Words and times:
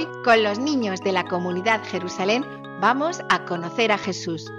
Hoy, 0.00 0.08
con 0.24 0.42
los 0.42 0.58
niños 0.58 1.02
de 1.02 1.12
la 1.12 1.24
comunidad 1.24 1.82
Jerusalén, 1.84 2.42
vamos 2.80 3.20
a 3.28 3.44
conocer 3.44 3.92
a 3.92 3.98
Jesús. 3.98 4.50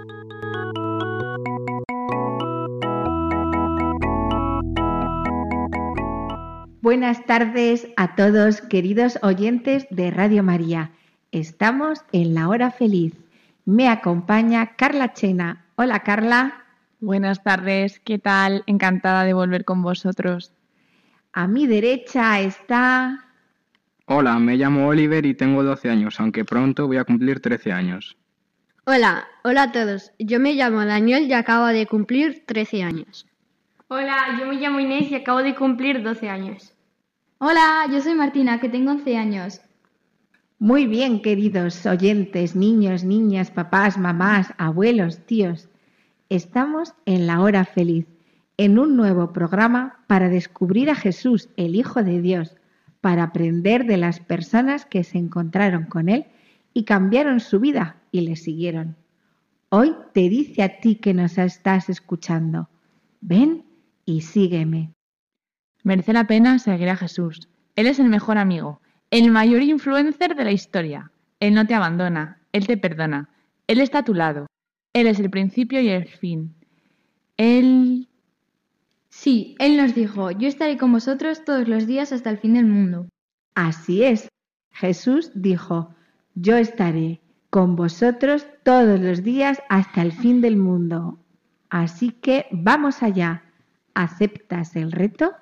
Buenas 6.80 7.26
tardes 7.26 7.88
a 7.96 8.14
todos, 8.14 8.60
queridos 8.60 9.18
oyentes 9.22 9.84
de 9.90 10.12
Radio 10.12 10.44
María. 10.44 10.92
Estamos 11.32 12.04
en 12.12 12.34
la 12.34 12.48
hora 12.48 12.70
feliz. 12.70 13.14
Me 13.64 13.88
acompaña 13.88 14.76
Carla 14.76 15.12
Chena. 15.12 15.66
Hola, 15.74 16.04
Carla. 16.04 16.66
Buenas 17.00 17.42
tardes, 17.42 17.98
¿qué 17.98 18.20
tal? 18.20 18.62
Encantada 18.66 19.24
de 19.24 19.34
volver 19.34 19.64
con 19.64 19.82
vosotros. 19.82 20.52
A 21.32 21.48
mi 21.48 21.66
derecha 21.66 22.38
está 22.38 23.31
Hola, 24.06 24.36
me 24.40 24.56
llamo 24.56 24.88
Oliver 24.88 25.24
y 25.24 25.34
tengo 25.34 25.62
12 25.62 25.88
años, 25.88 26.18
aunque 26.18 26.44
pronto 26.44 26.88
voy 26.88 26.96
a 26.96 27.04
cumplir 27.04 27.38
13 27.38 27.72
años. 27.72 28.16
Hola, 28.84 29.28
hola 29.44 29.62
a 29.62 29.72
todos. 29.72 30.10
Yo 30.18 30.40
me 30.40 30.54
llamo 30.54 30.84
Daniel 30.84 31.28
y 31.28 31.32
acabo 31.34 31.66
de 31.66 31.86
cumplir 31.86 32.42
13 32.44 32.82
años. 32.82 33.28
Hola, 33.86 34.36
yo 34.40 34.46
me 34.46 34.56
llamo 34.56 34.80
Inés 34.80 35.08
y 35.08 35.14
acabo 35.14 35.38
de 35.44 35.54
cumplir 35.54 36.02
12 36.02 36.28
años. 36.28 36.74
Hola, 37.38 37.86
yo 37.92 38.00
soy 38.00 38.14
Martina, 38.14 38.58
que 38.58 38.68
tengo 38.68 38.90
11 38.90 39.16
años. 39.16 39.60
Muy 40.58 40.86
bien, 40.86 41.22
queridos 41.22 41.86
oyentes, 41.86 42.56
niños, 42.56 43.04
niñas, 43.04 43.52
papás, 43.52 43.98
mamás, 43.98 44.52
abuelos, 44.58 45.24
tíos. 45.26 45.68
Estamos 46.28 46.92
en 47.06 47.28
la 47.28 47.40
hora 47.40 47.64
feliz, 47.64 48.06
en 48.56 48.80
un 48.80 48.96
nuevo 48.96 49.32
programa 49.32 50.02
para 50.08 50.28
descubrir 50.28 50.90
a 50.90 50.96
Jesús, 50.96 51.50
el 51.56 51.76
Hijo 51.76 52.02
de 52.02 52.20
Dios 52.20 52.56
para 53.02 53.24
aprender 53.24 53.84
de 53.84 53.98
las 53.98 54.20
personas 54.20 54.86
que 54.86 55.04
se 55.04 55.18
encontraron 55.18 55.84
con 55.84 56.08
Él 56.08 56.26
y 56.72 56.84
cambiaron 56.84 57.40
su 57.40 57.60
vida 57.60 57.96
y 58.12 58.22
le 58.22 58.36
siguieron. 58.36 58.96
Hoy 59.68 59.94
te 60.14 60.28
dice 60.28 60.62
a 60.62 60.78
ti 60.78 60.94
que 60.94 61.12
nos 61.12 61.36
estás 61.36 61.90
escuchando, 61.90 62.70
ven 63.20 63.64
y 64.04 64.20
sígueme. 64.20 64.92
Merece 65.82 66.12
la 66.12 66.28
pena 66.28 66.60
seguir 66.60 66.88
a 66.90 66.96
Jesús. 66.96 67.48
Él 67.74 67.88
es 67.88 67.98
el 67.98 68.08
mejor 68.08 68.38
amigo, 68.38 68.80
el 69.10 69.32
mayor 69.32 69.62
influencer 69.62 70.36
de 70.36 70.44
la 70.44 70.52
historia. 70.52 71.10
Él 71.40 71.54
no 71.54 71.66
te 71.66 71.74
abandona, 71.74 72.40
Él 72.52 72.68
te 72.68 72.76
perdona, 72.76 73.30
Él 73.66 73.80
está 73.80 73.98
a 73.98 74.04
tu 74.04 74.14
lado. 74.14 74.46
Él 74.92 75.08
es 75.08 75.18
el 75.18 75.28
principio 75.28 75.80
y 75.80 75.88
el 75.88 76.06
fin. 76.06 76.54
Él 77.36 78.08
Sí, 79.12 79.56
Él 79.58 79.76
nos 79.76 79.94
dijo, 79.94 80.30
yo 80.30 80.48
estaré 80.48 80.78
con 80.78 80.90
vosotros 80.90 81.44
todos 81.44 81.68
los 81.68 81.86
días 81.86 82.12
hasta 82.12 82.30
el 82.30 82.38
fin 82.38 82.54
del 82.54 82.64
mundo. 82.64 83.08
Así 83.54 84.02
es. 84.02 84.28
Jesús 84.72 85.30
dijo, 85.34 85.94
yo 86.34 86.56
estaré 86.56 87.20
con 87.50 87.76
vosotros 87.76 88.46
todos 88.64 88.98
los 88.98 89.22
días 89.22 89.62
hasta 89.68 90.00
el 90.00 90.12
fin 90.12 90.40
del 90.40 90.56
mundo. 90.56 91.18
Así 91.68 92.10
que 92.10 92.46
vamos 92.50 93.02
allá. 93.02 93.44
¿Aceptas 93.92 94.76
el 94.76 94.90
reto? 94.90 95.34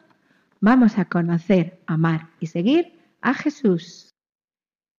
Vamos 0.60 0.98
a 0.98 1.04
conocer, 1.04 1.80
amar 1.86 2.30
y 2.40 2.48
seguir 2.48 2.98
a 3.20 3.34
Jesús. 3.34 4.10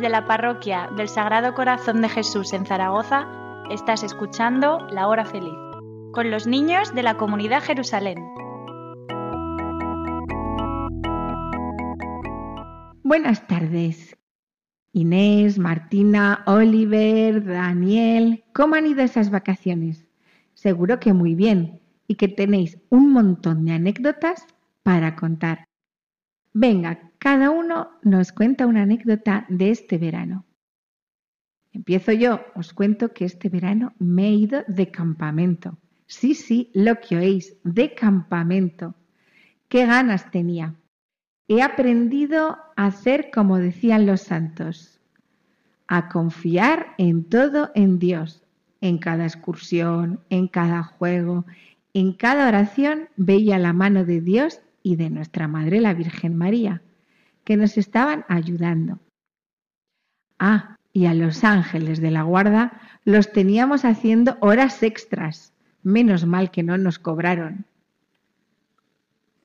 Desde 0.00 0.12
la 0.12 0.24
parroquia 0.24 0.88
del 0.96 1.10
Sagrado 1.10 1.52
Corazón 1.52 2.00
de 2.00 2.08
Jesús 2.08 2.54
en 2.54 2.64
Zaragoza, 2.64 3.28
estás 3.70 4.02
escuchando 4.02 4.78
La 4.90 5.06
Hora 5.08 5.26
Feliz, 5.26 5.52
con 6.14 6.30
los 6.30 6.46
niños 6.46 6.94
de 6.94 7.02
la 7.02 7.18
comunidad 7.18 7.62
Jerusalén. 7.62 8.16
Buenas 13.02 13.46
tardes. 13.46 14.16
Inés, 14.94 15.58
Martina, 15.58 16.44
Oliver, 16.46 17.44
Daniel, 17.44 18.42
¿cómo 18.54 18.76
han 18.76 18.86
ido 18.86 19.02
esas 19.02 19.30
vacaciones? 19.30 20.06
Seguro 20.54 20.98
que 20.98 21.12
muy 21.12 21.34
bien 21.34 21.82
y 22.06 22.14
que 22.14 22.28
tenéis 22.28 22.78
un 22.88 23.12
montón 23.12 23.66
de 23.66 23.72
anécdotas 23.72 24.46
para 24.82 25.14
contar. 25.14 25.66
Venga, 26.54 27.09
cada 27.20 27.50
uno 27.50 27.90
nos 28.02 28.32
cuenta 28.32 28.66
una 28.66 28.82
anécdota 28.82 29.44
de 29.50 29.70
este 29.70 29.98
verano. 29.98 30.46
Empiezo 31.70 32.12
yo, 32.12 32.40
os 32.54 32.72
cuento 32.72 33.12
que 33.12 33.26
este 33.26 33.50
verano 33.50 33.92
me 33.98 34.28
he 34.28 34.32
ido 34.32 34.64
de 34.68 34.90
campamento. 34.90 35.78
Sí, 36.06 36.34
sí, 36.34 36.70
lo 36.72 36.98
que 36.98 37.18
oís, 37.18 37.58
de 37.62 37.94
campamento. 37.94 38.94
¿Qué 39.68 39.84
ganas 39.84 40.30
tenía? 40.30 40.76
He 41.46 41.60
aprendido 41.60 42.56
a 42.74 42.86
hacer 42.86 43.30
como 43.30 43.58
decían 43.58 44.06
los 44.06 44.22
santos, 44.22 44.98
a 45.88 46.08
confiar 46.08 46.94
en 46.96 47.24
todo 47.24 47.70
en 47.74 47.98
Dios, 47.98 48.46
en 48.80 48.96
cada 48.96 49.24
excursión, 49.24 50.20
en 50.30 50.48
cada 50.48 50.82
juego, 50.82 51.44
en 51.92 52.14
cada 52.14 52.48
oración 52.48 53.10
veía 53.16 53.58
la 53.58 53.74
mano 53.74 54.06
de 54.06 54.22
Dios 54.22 54.62
y 54.82 54.96
de 54.96 55.10
nuestra 55.10 55.48
Madre 55.48 55.82
la 55.82 55.92
Virgen 55.92 56.34
María 56.34 56.82
que 57.50 57.56
nos 57.56 57.76
estaban 57.76 58.24
ayudando. 58.28 59.00
Ah, 60.38 60.76
Y 60.92 61.06
a 61.06 61.14
los 61.14 61.42
ángeles 61.42 62.00
de 62.00 62.12
la 62.12 62.22
guarda 62.22 62.80
los 63.04 63.32
teníamos 63.32 63.84
haciendo 63.84 64.36
horas 64.40 64.84
extras. 64.84 65.52
Menos 65.82 66.26
mal 66.26 66.52
que 66.52 66.62
no 66.62 66.78
nos 66.78 67.00
cobraron. 67.00 67.64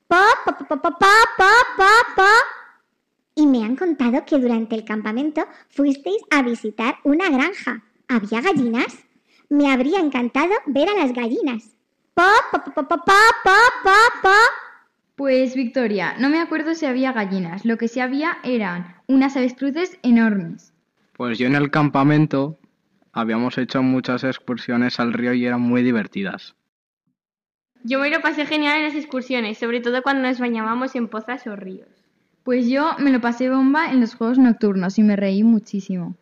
Pa, 0.06 0.24
pa, 0.44 0.56
pa, 0.56 0.76
pa, 0.76 1.92
pa. 2.14 2.30
Y 3.34 3.44
me 3.48 3.64
han 3.64 3.74
contado 3.74 4.24
que 4.24 4.38
durante 4.38 4.76
el 4.76 4.84
campamento 4.84 5.44
fuisteis 5.68 6.22
a 6.30 6.42
visitar 6.42 6.98
una 7.02 7.28
granja. 7.28 7.82
¿Había 8.06 8.40
gallinas? 8.40 8.98
Me 9.48 9.72
habría 9.72 9.98
encantado 9.98 10.54
ver 10.66 10.88
a 10.90 10.94
las 10.94 11.12
gallinas. 11.12 11.74
Pa, 12.14 12.30
pa, 12.52 12.62
pa, 12.62 12.72
pa, 12.72 12.86
pa, 12.86 13.20
pa, 13.42 13.58
pa, 13.82 13.98
pa. 14.22 14.65
Pues 15.16 15.54
Victoria, 15.54 16.14
no 16.18 16.28
me 16.28 16.40
acuerdo 16.40 16.74
si 16.74 16.84
había 16.84 17.12
gallinas. 17.12 17.64
Lo 17.64 17.78
que 17.78 17.88
sí 17.88 18.00
había 18.00 18.36
eran 18.44 18.96
unas 19.06 19.34
avestruces 19.34 19.98
enormes. 20.02 20.74
Pues 21.14 21.38
yo 21.38 21.46
en 21.46 21.54
el 21.54 21.70
campamento 21.70 22.58
habíamos 23.12 23.56
hecho 23.56 23.82
muchas 23.82 24.24
excursiones 24.24 25.00
al 25.00 25.14
río 25.14 25.32
y 25.32 25.46
eran 25.46 25.62
muy 25.62 25.82
divertidas. 25.82 26.54
Yo 27.82 27.98
me 27.98 28.10
lo 28.10 28.20
pasé 28.20 28.44
genial 28.44 28.76
en 28.76 28.84
las 28.84 28.94
excursiones, 28.94 29.56
sobre 29.56 29.80
todo 29.80 30.02
cuando 30.02 30.28
nos 30.28 30.38
bañábamos 30.38 30.94
en 30.94 31.08
pozas 31.08 31.46
o 31.46 31.56
ríos. 31.56 31.88
Pues 32.42 32.68
yo 32.68 32.94
me 32.98 33.10
lo 33.10 33.22
pasé 33.22 33.48
bomba 33.48 33.90
en 33.90 34.02
los 34.02 34.14
juegos 34.14 34.38
nocturnos 34.38 34.98
y 34.98 35.02
me 35.02 35.16
reí 35.16 35.42
muchísimo. 35.42 36.14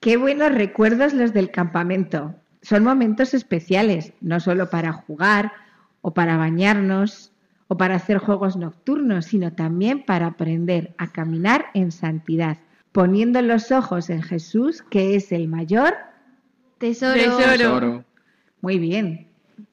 Qué 0.00 0.16
buenos 0.16 0.50
recuerdos 0.50 1.12
los 1.12 1.34
del 1.34 1.50
campamento. 1.50 2.34
Son 2.62 2.84
momentos 2.84 3.34
especiales, 3.34 4.14
no 4.22 4.40
solo 4.40 4.70
para 4.70 4.92
jugar 4.92 5.52
o 6.00 6.14
para 6.14 6.38
bañarnos 6.38 7.33
o 7.68 7.76
para 7.76 7.96
hacer 7.96 8.18
juegos 8.18 8.56
nocturnos, 8.56 9.26
sino 9.26 9.52
también 9.52 10.04
para 10.04 10.26
aprender 10.26 10.94
a 10.98 11.12
caminar 11.12 11.66
en 11.74 11.92
santidad, 11.92 12.58
poniendo 12.92 13.40
los 13.42 13.72
ojos 13.72 14.10
en 14.10 14.22
Jesús, 14.22 14.82
que 14.82 15.16
es 15.16 15.32
el 15.32 15.48
mayor 15.48 15.94
Tesoro. 16.78 17.38
Tesoro. 17.38 18.04
Muy 18.60 18.78
bien. 18.78 19.28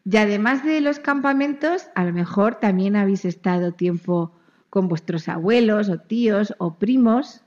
Y 0.06 0.18
además 0.18 0.64
de 0.64 0.82
los 0.82 1.00
campamentos, 1.00 1.88
a 1.96 2.04
lo 2.04 2.14
mejor 2.14 2.56
también 2.56 2.96
habéis 2.96 3.26
estado 3.26 3.74
tiempo 3.74 4.32
con 4.70 4.88
vuestros 4.88 5.28
abuelos 5.28 5.90
o 5.90 5.98
tíos 5.98 6.54
o 6.58 6.76
primos. 6.76 7.44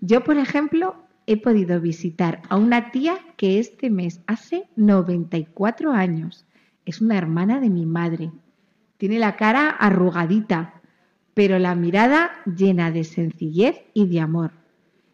Yo, 0.00 0.24
por 0.24 0.38
ejemplo, 0.38 0.96
he 1.26 1.36
podido 1.36 1.80
visitar 1.80 2.42
a 2.48 2.56
una 2.56 2.90
tía 2.90 3.18
que 3.36 3.58
este 3.58 3.90
mes 3.90 4.20
hace 4.26 4.68
94 4.76 5.92
años. 5.92 6.46
Es 6.84 7.00
una 7.00 7.18
hermana 7.18 7.60
de 7.60 7.70
mi 7.70 7.84
madre. 7.84 8.30
Tiene 8.96 9.18
la 9.18 9.36
cara 9.36 9.68
arrugadita, 9.68 10.80
pero 11.34 11.58
la 11.58 11.74
mirada 11.74 12.30
llena 12.46 12.90
de 12.90 13.04
sencillez 13.04 13.82
y 13.92 14.06
de 14.06 14.20
amor. 14.20 14.52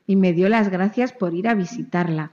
Y 0.07 0.17
me 0.17 0.33
dio 0.33 0.49
las 0.49 0.71
gracias 0.71 1.13
por 1.13 1.35
ir 1.35 1.49
a 1.49 1.55
visitarla. 1.55 2.33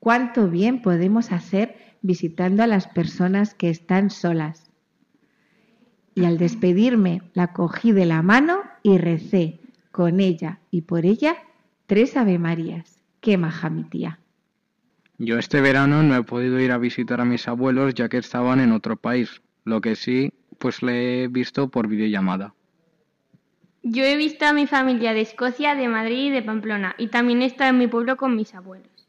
Cuánto 0.00 0.48
bien 0.48 0.80
podemos 0.80 1.32
hacer 1.32 1.76
visitando 2.02 2.62
a 2.62 2.66
las 2.66 2.86
personas 2.86 3.54
que 3.54 3.70
están 3.70 4.10
solas. 4.10 4.70
Y 6.14 6.24
al 6.24 6.38
despedirme 6.38 7.22
la 7.34 7.52
cogí 7.52 7.92
de 7.92 8.06
la 8.06 8.22
mano 8.22 8.62
y 8.82 8.98
recé 8.98 9.60
con 9.90 10.20
ella 10.20 10.60
y 10.70 10.82
por 10.82 11.04
ella 11.04 11.36
tres 11.86 12.16
Ave 12.16 12.38
Marías. 12.38 13.02
Qué 13.20 13.36
maja 13.36 13.70
mi 13.70 13.84
tía. 13.84 14.20
Yo 15.18 15.38
este 15.38 15.60
verano 15.60 16.04
no 16.04 16.14
he 16.14 16.22
podido 16.22 16.60
ir 16.60 16.70
a 16.70 16.78
visitar 16.78 17.20
a 17.20 17.24
mis 17.24 17.48
abuelos 17.48 17.94
ya 17.94 18.08
que 18.08 18.18
estaban 18.18 18.60
en 18.60 18.70
otro 18.70 18.96
país. 18.96 19.42
Lo 19.68 19.82
que 19.82 19.96
sí, 19.96 20.32
pues 20.58 20.82
le 20.82 21.24
he 21.24 21.28
visto 21.28 21.68
por 21.68 21.88
videollamada. 21.88 22.54
Yo 23.82 24.02
he 24.02 24.16
visto 24.16 24.46
a 24.46 24.54
mi 24.54 24.66
familia 24.66 25.12
de 25.12 25.20
Escocia, 25.20 25.74
de 25.74 25.88
Madrid 25.88 26.28
y 26.28 26.30
de 26.30 26.40
Pamplona, 26.40 26.94
y 26.96 27.08
también 27.08 27.42
he 27.42 27.44
estado 27.44 27.68
en 27.68 27.78
mi 27.78 27.86
pueblo 27.86 28.16
con 28.16 28.34
mis 28.34 28.54
abuelos. 28.54 29.06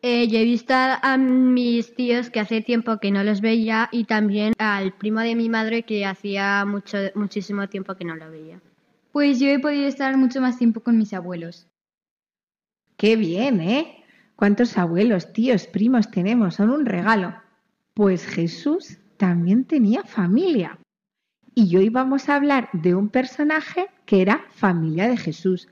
Eh, 0.00 0.28
yo 0.28 0.38
he 0.38 0.44
visto 0.44 0.74
a, 0.74 1.00
a 1.02 1.18
mis 1.18 1.92
tíos 1.96 2.30
que 2.30 2.38
hace 2.38 2.60
tiempo 2.60 2.98
que 3.00 3.10
no 3.10 3.24
los 3.24 3.40
veía 3.40 3.88
y 3.90 4.04
también 4.04 4.52
al 4.58 4.92
primo 4.92 5.18
de 5.18 5.34
mi 5.34 5.48
madre 5.48 5.82
que 5.82 6.06
hacía 6.06 6.64
mucho, 6.64 6.96
muchísimo 7.16 7.68
tiempo 7.68 7.96
que 7.96 8.04
no 8.04 8.14
lo 8.14 8.30
veía. 8.30 8.60
Pues 9.10 9.40
yo 9.40 9.48
he 9.48 9.58
podido 9.58 9.88
estar 9.88 10.16
mucho 10.16 10.40
más 10.40 10.56
tiempo 10.56 10.84
con 10.84 10.98
mis 10.98 11.12
abuelos. 11.12 11.66
Qué 12.96 13.16
bien, 13.16 13.60
¿eh? 13.60 14.04
¿Cuántos 14.36 14.78
abuelos, 14.78 15.32
tíos, 15.32 15.66
primos 15.66 16.12
tenemos? 16.12 16.54
Son 16.54 16.70
un 16.70 16.86
regalo. 16.86 17.34
Pues 17.92 18.24
Jesús 18.24 18.98
también 19.16 19.64
tenía 19.64 20.02
familia. 20.04 20.78
Y 21.54 21.74
hoy 21.76 21.88
vamos 21.88 22.28
a 22.28 22.36
hablar 22.36 22.68
de 22.72 22.94
un 22.94 23.08
personaje 23.08 23.88
que 24.04 24.20
era 24.20 24.44
familia 24.50 25.08
de 25.08 25.16
Jesús. 25.16 25.68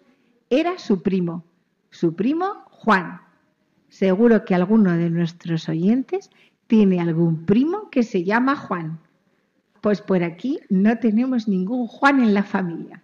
Era 0.49 0.79
su 0.79 1.03
primo, 1.03 1.45
su 1.91 2.15
primo 2.15 2.65
Juan. 2.71 3.21
Seguro 3.89 4.45
que 4.45 4.55
alguno 4.55 4.93
de 4.93 5.11
nuestros 5.11 5.69
oyentes 5.69 6.31
tiene 6.67 7.01
algún 7.01 7.45
primo 7.45 7.91
que 7.91 8.03
se 8.03 8.25
llama 8.25 8.57
Juan. 8.57 8.99
Pues 9.81 10.01
por 10.01 10.23
aquí 10.23 10.61
no 10.71 10.99
tenemos 10.99 11.47
ningún 11.49 11.87
Juan 11.87 12.21
en 12.23 12.33
la 12.33 12.43
familia. 12.43 13.03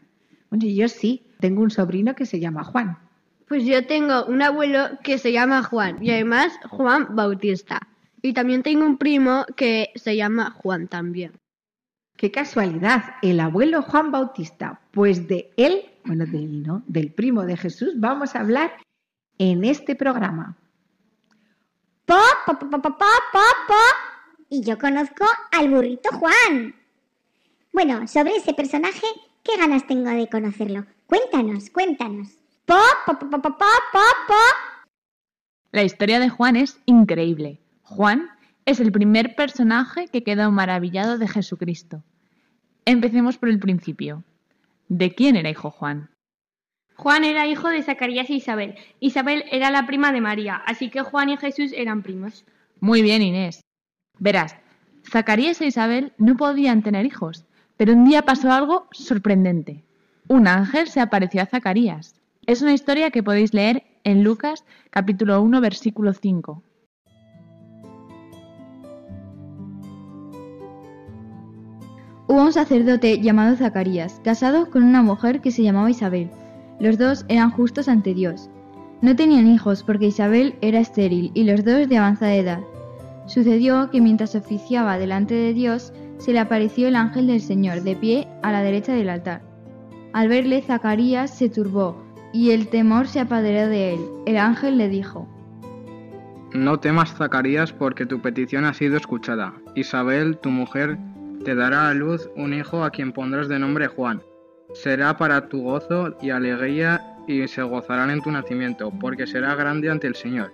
Bueno, 0.48 0.66
yo 0.66 0.88
sí, 0.88 1.22
tengo 1.38 1.62
un 1.62 1.70
sobrino 1.70 2.14
que 2.14 2.26
se 2.26 2.40
llama 2.40 2.64
Juan. 2.64 2.98
Pues 3.46 3.64
yo 3.64 3.86
tengo 3.86 4.24
un 4.26 4.42
abuelo 4.42 4.98
que 5.02 5.18
se 5.18 5.32
llama 5.32 5.62
Juan 5.62 6.02
y 6.02 6.10
además 6.10 6.52
Juan 6.70 7.14
Bautista. 7.14 7.80
Y 8.22 8.32
también 8.32 8.62
tengo 8.62 8.84
un 8.84 8.98
primo 8.98 9.46
que 9.56 9.90
se 9.94 10.16
llama 10.16 10.50
Juan 10.50 10.88
también. 10.88 11.32
Qué 12.16 12.30
casualidad, 12.30 13.14
el 13.22 13.40
abuelo 13.40 13.82
Juan 13.82 14.10
Bautista. 14.10 14.80
Pues 14.90 15.26
de 15.26 15.52
él, 15.56 15.84
bueno, 16.04 16.26
de 16.26 16.38
él, 16.38 16.62
¿no? 16.62 16.82
Del 16.86 17.12
primo 17.12 17.44
de 17.44 17.56
Jesús 17.56 17.94
vamos 17.96 18.34
a 18.34 18.40
hablar 18.40 18.72
en 19.38 19.64
este 19.64 19.94
programa. 19.96 20.58
Pa, 22.04 22.22
pa, 22.44 22.58
pa, 22.58 22.68
pa, 22.68 22.82
pa, 22.82 22.98
pa, 22.98 23.06
pa, 23.32 23.44
pa. 23.68 23.84
Y 24.50 24.62
yo 24.62 24.78
conozco 24.78 25.24
al 25.52 25.70
burrito 25.70 26.10
Juan. 26.12 26.74
Bueno, 27.72 28.06
sobre 28.06 28.36
ese 28.36 28.52
personaje, 28.52 29.06
¿qué 29.42 29.56
ganas 29.56 29.86
tengo 29.86 30.10
de 30.10 30.28
conocerlo? 30.28 30.84
Cuéntanos, 31.06 31.70
cuéntanos. 31.70 32.28
Pa, 32.66 32.82
pa, 33.06 33.18
pa, 33.18 33.30
pa, 33.30 33.40
pa, 33.40 33.50
pa, 33.56 34.04
pa. 34.28 34.84
La 35.72 35.84
historia 35.84 36.18
de 36.18 36.28
Juan 36.28 36.56
es 36.56 36.80
increíble. 36.84 37.60
Juan 37.90 38.28
es 38.66 38.78
el 38.78 38.92
primer 38.92 39.34
personaje 39.34 40.06
que 40.06 40.22
quedó 40.22 40.52
maravillado 40.52 41.18
de 41.18 41.26
Jesucristo. 41.26 42.04
Empecemos 42.84 43.36
por 43.36 43.48
el 43.48 43.58
principio. 43.58 44.22
¿De 44.88 45.12
quién 45.12 45.34
era 45.34 45.50
hijo 45.50 45.72
Juan? 45.72 46.08
Juan 46.94 47.24
era 47.24 47.48
hijo 47.48 47.68
de 47.68 47.82
Zacarías 47.82 48.30
e 48.30 48.34
Isabel. 48.34 48.76
Isabel 49.00 49.44
era 49.50 49.72
la 49.72 49.86
prima 49.86 50.12
de 50.12 50.20
María, 50.20 50.62
así 50.66 50.88
que 50.88 51.02
Juan 51.02 51.30
y 51.30 51.36
Jesús 51.36 51.72
eran 51.74 52.04
primos. 52.04 52.44
Muy 52.78 53.02
bien, 53.02 53.22
Inés. 53.22 53.60
Verás, 54.20 54.54
Zacarías 55.10 55.60
e 55.60 55.66
Isabel 55.66 56.12
no 56.16 56.36
podían 56.36 56.84
tener 56.84 57.04
hijos, 57.06 57.44
pero 57.76 57.92
un 57.92 58.04
día 58.04 58.22
pasó 58.22 58.52
algo 58.52 58.86
sorprendente. 58.92 59.82
Un 60.28 60.46
ángel 60.46 60.86
se 60.86 61.00
apareció 61.00 61.42
a 61.42 61.46
Zacarías. 61.46 62.14
Es 62.46 62.62
una 62.62 62.72
historia 62.72 63.10
que 63.10 63.24
podéis 63.24 63.52
leer 63.52 63.82
en 64.04 64.22
Lucas 64.22 64.64
capítulo 64.90 65.42
1 65.42 65.60
versículo 65.60 66.12
5. 66.12 66.62
Hubo 72.30 72.44
un 72.44 72.52
sacerdote 72.52 73.20
llamado 73.20 73.56
Zacarías, 73.56 74.20
casado 74.22 74.70
con 74.70 74.84
una 74.84 75.02
mujer 75.02 75.40
que 75.40 75.50
se 75.50 75.64
llamaba 75.64 75.90
Isabel. 75.90 76.30
Los 76.78 76.96
dos 76.96 77.24
eran 77.26 77.50
justos 77.50 77.88
ante 77.88 78.14
Dios. 78.14 78.48
No 79.02 79.16
tenían 79.16 79.48
hijos 79.48 79.82
porque 79.82 80.06
Isabel 80.06 80.54
era 80.60 80.78
estéril 80.78 81.32
y 81.34 81.42
los 81.42 81.64
dos 81.64 81.88
de 81.88 81.98
avanzada 81.98 82.36
edad. 82.36 82.60
Sucedió 83.26 83.90
que 83.90 84.00
mientras 84.00 84.36
oficiaba 84.36 84.96
delante 84.96 85.34
de 85.34 85.54
Dios, 85.54 85.92
se 86.18 86.32
le 86.32 86.38
apareció 86.38 86.86
el 86.86 86.94
ángel 86.94 87.26
del 87.26 87.40
Señor 87.40 87.82
de 87.82 87.96
pie 87.96 88.28
a 88.44 88.52
la 88.52 88.62
derecha 88.62 88.92
del 88.92 89.10
altar. 89.10 89.42
Al 90.12 90.28
verle, 90.28 90.62
Zacarías 90.62 91.36
se 91.36 91.48
turbó 91.48 92.00
y 92.32 92.52
el 92.52 92.68
temor 92.68 93.08
se 93.08 93.18
apoderó 93.18 93.68
de 93.68 93.94
él. 93.94 94.00
El 94.26 94.36
ángel 94.36 94.78
le 94.78 94.88
dijo, 94.88 95.26
No 96.52 96.78
temas, 96.78 97.12
Zacarías, 97.12 97.72
porque 97.72 98.06
tu 98.06 98.20
petición 98.20 98.66
ha 98.66 98.72
sido 98.72 98.96
escuchada. 98.96 99.52
Isabel, 99.74 100.38
tu 100.38 100.50
mujer, 100.50 100.96
te 101.44 101.54
dará 101.54 101.88
a 101.88 101.94
luz 101.94 102.28
un 102.36 102.52
hijo 102.52 102.84
a 102.84 102.90
quien 102.90 103.12
pondrás 103.12 103.48
de 103.48 103.58
nombre 103.58 103.86
Juan. 103.86 104.20
Será 104.74 105.16
para 105.16 105.48
tu 105.48 105.62
gozo 105.62 106.16
y 106.20 106.30
alegría 106.30 107.16
y 107.26 107.46
se 107.48 107.62
gozarán 107.62 108.10
en 108.10 108.22
tu 108.22 108.30
nacimiento, 108.30 108.92
porque 109.00 109.26
será 109.26 109.54
grande 109.54 109.90
ante 109.90 110.06
el 110.06 110.14
Señor. 110.14 110.52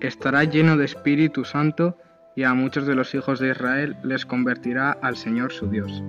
Estará 0.00 0.44
lleno 0.44 0.76
de 0.76 0.84
Espíritu 0.84 1.44
Santo 1.44 1.96
y 2.36 2.44
a 2.44 2.54
muchos 2.54 2.86
de 2.86 2.94
los 2.94 3.14
hijos 3.14 3.40
de 3.40 3.50
Israel 3.50 3.96
les 4.02 4.24
convertirá 4.24 4.92
al 4.92 5.16
Señor 5.16 5.52
su 5.52 5.68
Dios. 5.68 6.02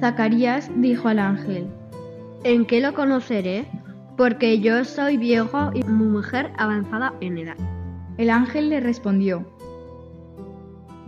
Zacarías 0.00 0.70
dijo 0.76 1.08
al 1.08 1.20
ángel, 1.20 1.68
¿En 2.44 2.66
qué 2.66 2.80
lo 2.80 2.92
conoceré? 2.92 3.66
Porque 4.16 4.58
yo 4.58 4.84
soy 4.84 5.16
viejo 5.16 5.70
y 5.74 5.84
mi 5.84 6.04
mujer 6.04 6.50
avanzada 6.58 7.14
en 7.20 7.38
edad. 7.38 7.56
El 8.18 8.30
ángel 8.30 8.68
le 8.68 8.80
respondió, 8.80 9.46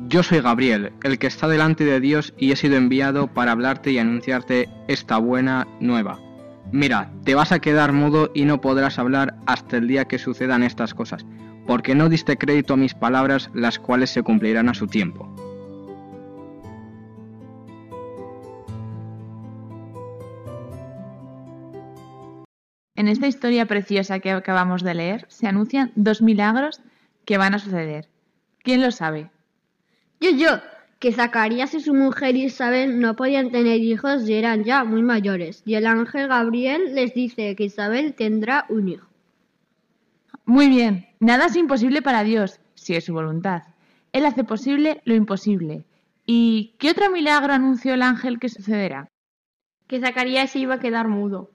Yo 0.01 0.23
soy 0.23 0.41
Gabriel, 0.41 0.93
el 1.03 1.19
que 1.19 1.27
está 1.27 1.49
delante 1.49 1.85
de 1.85 2.01
Dios 2.01 2.35
y 2.37 2.53
he 2.53 2.57
sido 2.57 2.77
enviado 2.77 3.29
para 3.29 3.53
hablarte 3.53 3.93
y 3.93 3.99
anunciarte 3.99 4.69
esta 4.89 5.19
buena 5.19 5.67
nueva. 5.81 6.19
Mira, 6.73 7.13
te 7.25 7.35
vas 7.35 7.53
a 7.53 7.61
quedar 7.61 7.93
mudo 7.93 8.31
y 8.35 8.45
no 8.45 8.61
podrás 8.61 8.99
hablar 8.99 9.37
hasta 9.47 9.77
el 9.77 9.87
día 9.87 10.07
que 10.07 10.19
sucedan 10.19 10.63
estas 10.63 10.95
cosas, 10.95 11.25
porque 11.67 11.95
no 11.95 12.09
diste 12.09 12.37
crédito 12.37 12.75
a 12.75 12.77
mis 12.77 12.95
palabras, 12.95 13.51
las 13.55 13.79
cuales 13.79 14.11
se 14.11 14.23
cumplirán 14.23 14.69
a 14.69 14.75
su 14.75 14.87
tiempo. 14.89 15.33
En 22.97 23.09
esta 23.09 23.27
historia 23.27 23.67
preciosa 23.67 24.21
que 24.21 24.31
acabamos 24.31 24.83
de 24.83 24.95
leer 24.95 25.27
se 25.29 25.47
anuncian 25.47 25.93
dos 25.95 26.23
milagros 26.23 26.81
que 27.25 27.39
van 27.39 27.55
a 27.55 27.59
suceder. 27.59 28.09
¿Quién 28.63 28.83
lo 28.83 28.91
sabe? 28.91 29.31
Yo, 30.21 30.31
yo, 30.31 30.61
que 30.99 31.13
Zacarías 31.13 31.75
y 31.75 31.81
su 31.81 31.93
mujer 31.93 32.37
Isabel 32.37 32.99
no 32.99 33.15
podían 33.15 33.51
tener 33.51 33.81
hijos 33.81 34.29
y 34.29 34.35
eran 34.35 34.65
ya 34.65 34.85
muy 34.85 35.03
mayores. 35.03 35.63
Y 35.67 35.75
el 35.75 35.87
ángel 35.87 36.29
Gabriel 36.29 36.95
les 36.95 37.13
dice 37.13 37.55
que 37.57 37.65
Isabel 37.65 38.15
tendrá 38.15 38.65
un 38.69 38.89
hijo. 38.89 39.07
Muy 40.47 40.69
bien, 40.69 41.07
nada 41.21 41.47
es 41.47 41.57
imposible 41.57 42.03
para 42.03 42.23
Dios, 42.23 42.61
si 42.75 42.95
es 42.95 43.05
su 43.05 43.13
voluntad. 43.13 43.63
Él 44.13 44.27
hace 44.27 44.45
posible 44.45 45.01
lo 45.05 45.15
imposible. 45.15 45.85
¿Y 46.27 46.75
qué 46.79 46.91
otro 46.91 47.11
milagro 47.11 47.53
anunció 47.53 47.95
el 47.95 48.03
ángel 48.03 48.39
que 48.39 48.49
sucederá? 48.49 49.09
Que 49.87 50.01
Zacarías 50.01 50.51
se 50.51 50.59
iba 50.61 50.75
a 50.77 50.81
quedar 50.81 51.09
mudo. 51.09 51.51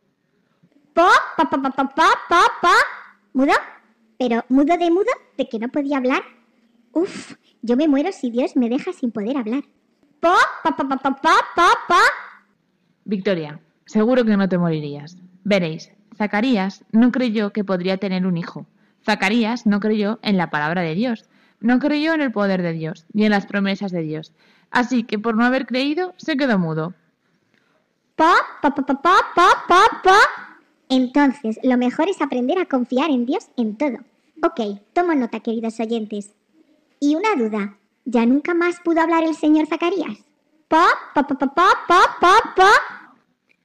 Pa, 0.94 1.10
pa, 1.38 1.50
pa, 1.50 1.62
pa, 1.62 1.72
pa, 1.72 1.89
pa, 1.89 2.10
pa, 2.30 2.42
pa. 2.62 2.74
¿Mudo? 3.34 3.54
Pero 4.18 4.44
mudo 4.50 4.78
de 4.78 4.92
mudo, 4.92 5.12
de 5.38 5.48
que 5.48 5.58
no 5.58 5.70
podía 5.70 5.98
hablar. 5.98 6.22
Uf, 6.92 7.36
yo 7.62 7.75
me 7.75 7.88
muero 7.88 8.12
si 8.12 8.30
Dios 8.30 8.56
me 8.56 8.70
deja 8.70 8.94
sin 8.94 9.12
poder 9.12 9.38
hablar. 9.38 9.63
Pa, 10.20 10.36
pa, 10.63 10.75
pa, 10.75 10.88
pa, 10.88 10.98
pa, 10.98 11.16
pa, 11.56 11.70
pa. 11.88 12.01
Victoria, 13.06 13.60
seguro 13.86 14.25
que 14.25 14.38
no 14.38 14.48
te 14.48 14.58
morirías. 14.58 15.18
Veréis, 15.44 15.92
Zacarías 16.16 16.84
no 16.92 17.12
creyó 17.12 17.51
que 17.51 17.63
podría 17.63 17.98
tener 17.98 18.25
un 18.25 18.38
hijo. 18.38 18.66
Zacarías 19.06 19.66
no 19.66 19.80
creyó 19.80 20.20
en 20.22 20.38
la 20.38 20.50
palabra 20.50 20.82
de 20.82 20.96
Dios, 20.96 21.30
no 21.62 21.80
creyó 21.80 22.13
en 22.13 22.22
el 22.22 22.32
poder 22.32 22.62
de 22.62 22.74
Dios, 22.74 23.06
ni 23.13 23.25
en 23.25 23.32
las 23.32 23.46
promesas 23.46 23.92
de 23.92 24.01
Dios. 24.01 24.34
Así 24.72 25.04
que 25.04 25.18
por 25.18 25.36
no 25.36 25.46
haber 25.46 25.66
creído, 25.66 26.13
se 26.18 26.38
quedó 26.38 26.60
mudo. 26.60 26.94
Pa, 28.16 28.36
pa, 28.62 28.75
pa, 28.75 28.84
pa, 28.84 29.01
pa, 29.01 29.50
pa, 29.68 30.01
pa. 30.04 30.20
Entonces, 30.89 31.60
lo 31.63 31.78
mejor 31.78 32.10
es 32.10 32.22
aprender 32.22 32.60
a 32.60 32.66
confiar 32.66 33.10
en 33.10 33.25
Dios 33.25 33.50
en 33.56 33.78
todo. 33.78 33.98
Ok, 34.44 34.82
tomo 34.94 35.13
nota, 35.16 35.39
queridos 35.39 35.80
oyentes. 35.80 36.34
Y 37.00 37.15
una 37.15 37.36
duda, 37.36 37.77
¿ya 38.06 38.25
nunca 38.25 38.53
más 38.53 38.79
pudo 38.82 39.01
hablar 39.01 39.24
el 39.24 39.36
señor 39.36 39.68
Zacarías? 39.68 40.25
Pa, 40.68 40.88
pa, 41.13 41.25
pa, 41.25 41.38
pa, 41.38 41.48
pa, 41.88 42.01
pa, 42.20 42.53
pa. 42.56 43.15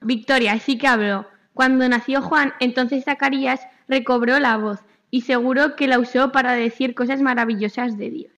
Victoria 0.01 0.59
sí 0.59 0.79
que 0.79 0.87
habló. 0.87 1.27
Cuando 1.53 1.89
nació 1.89 2.23
Juan, 2.23 2.53
entonces 2.61 3.05
Zacarías 3.05 3.61
recobró 3.89 4.39
la 4.39 4.57
voz 4.57 4.81
y 5.11 5.23
seguro 5.23 5.77
que 5.77 5.87
la 5.87 5.99
usó 5.99 6.33
para 6.33 6.53
decir 6.53 6.95
cosas 6.95 7.21
maravillosas 7.23 7.97
de 7.99 8.11
Dios. 8.11 8.33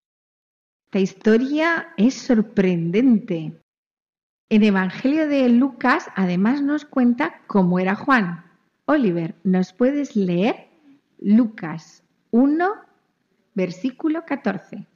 Esta 0.86 0.98
historia 1.00 1.88
es 1.96 2.14
sorprendente. 2.14 3.60
En 4.48 4.62
Evangelio 4.62 5.26
de 5.28 5.48
Lucas 5.48 6.08
además 6.14 6.62
nos 6.62 6.84
cuenta 6.84 7.40
cómo 7.46 7.78
era 7.78 7.94
Juan. 7.94 8.44
Oliver, 8.84 9.34
¿nos 9.42 9.72
puedes 9.72 10.14
leer 10.14 10.68
Lucas 11.18 12.04
1, 12.30 12.85
versículo 13.56 14.24
14? 14.24 14.86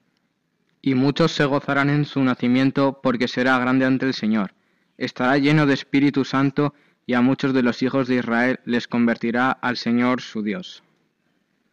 Y 0.82 0.94
muchos 0.94 1.32
se 1.32 1.44
gozarán 1.44 1.90
en 1.90 2.04
su 2.04 2.22
nacimiento 2.22 3.00
porque 3.02 3.26
será 3.26 3.58
grande 3.58 3.86
ante 3.86 4.06
el 4.06 4.14
Señor. 4.14 4.54
Estará 4.98 5.36
lleno 5.38 5.66
de 5.66 5.74
Espíritu 5.74 6.24
Santo 6.24 6.74
y 7.06 7.14
a 7.14 7.22
muchos 7.22 7.52
de 7.54 7.62
los 7.62 7.82
hijos 7.82 8.06
de 8.06 8.16
Israel 8.16 8.60
les 8.64 8.86
convertirá 8.86 9.50
al 9.50 9.76
Señor 9.76 10.20
su 10.20 10.42
Dios. 10.42 10.84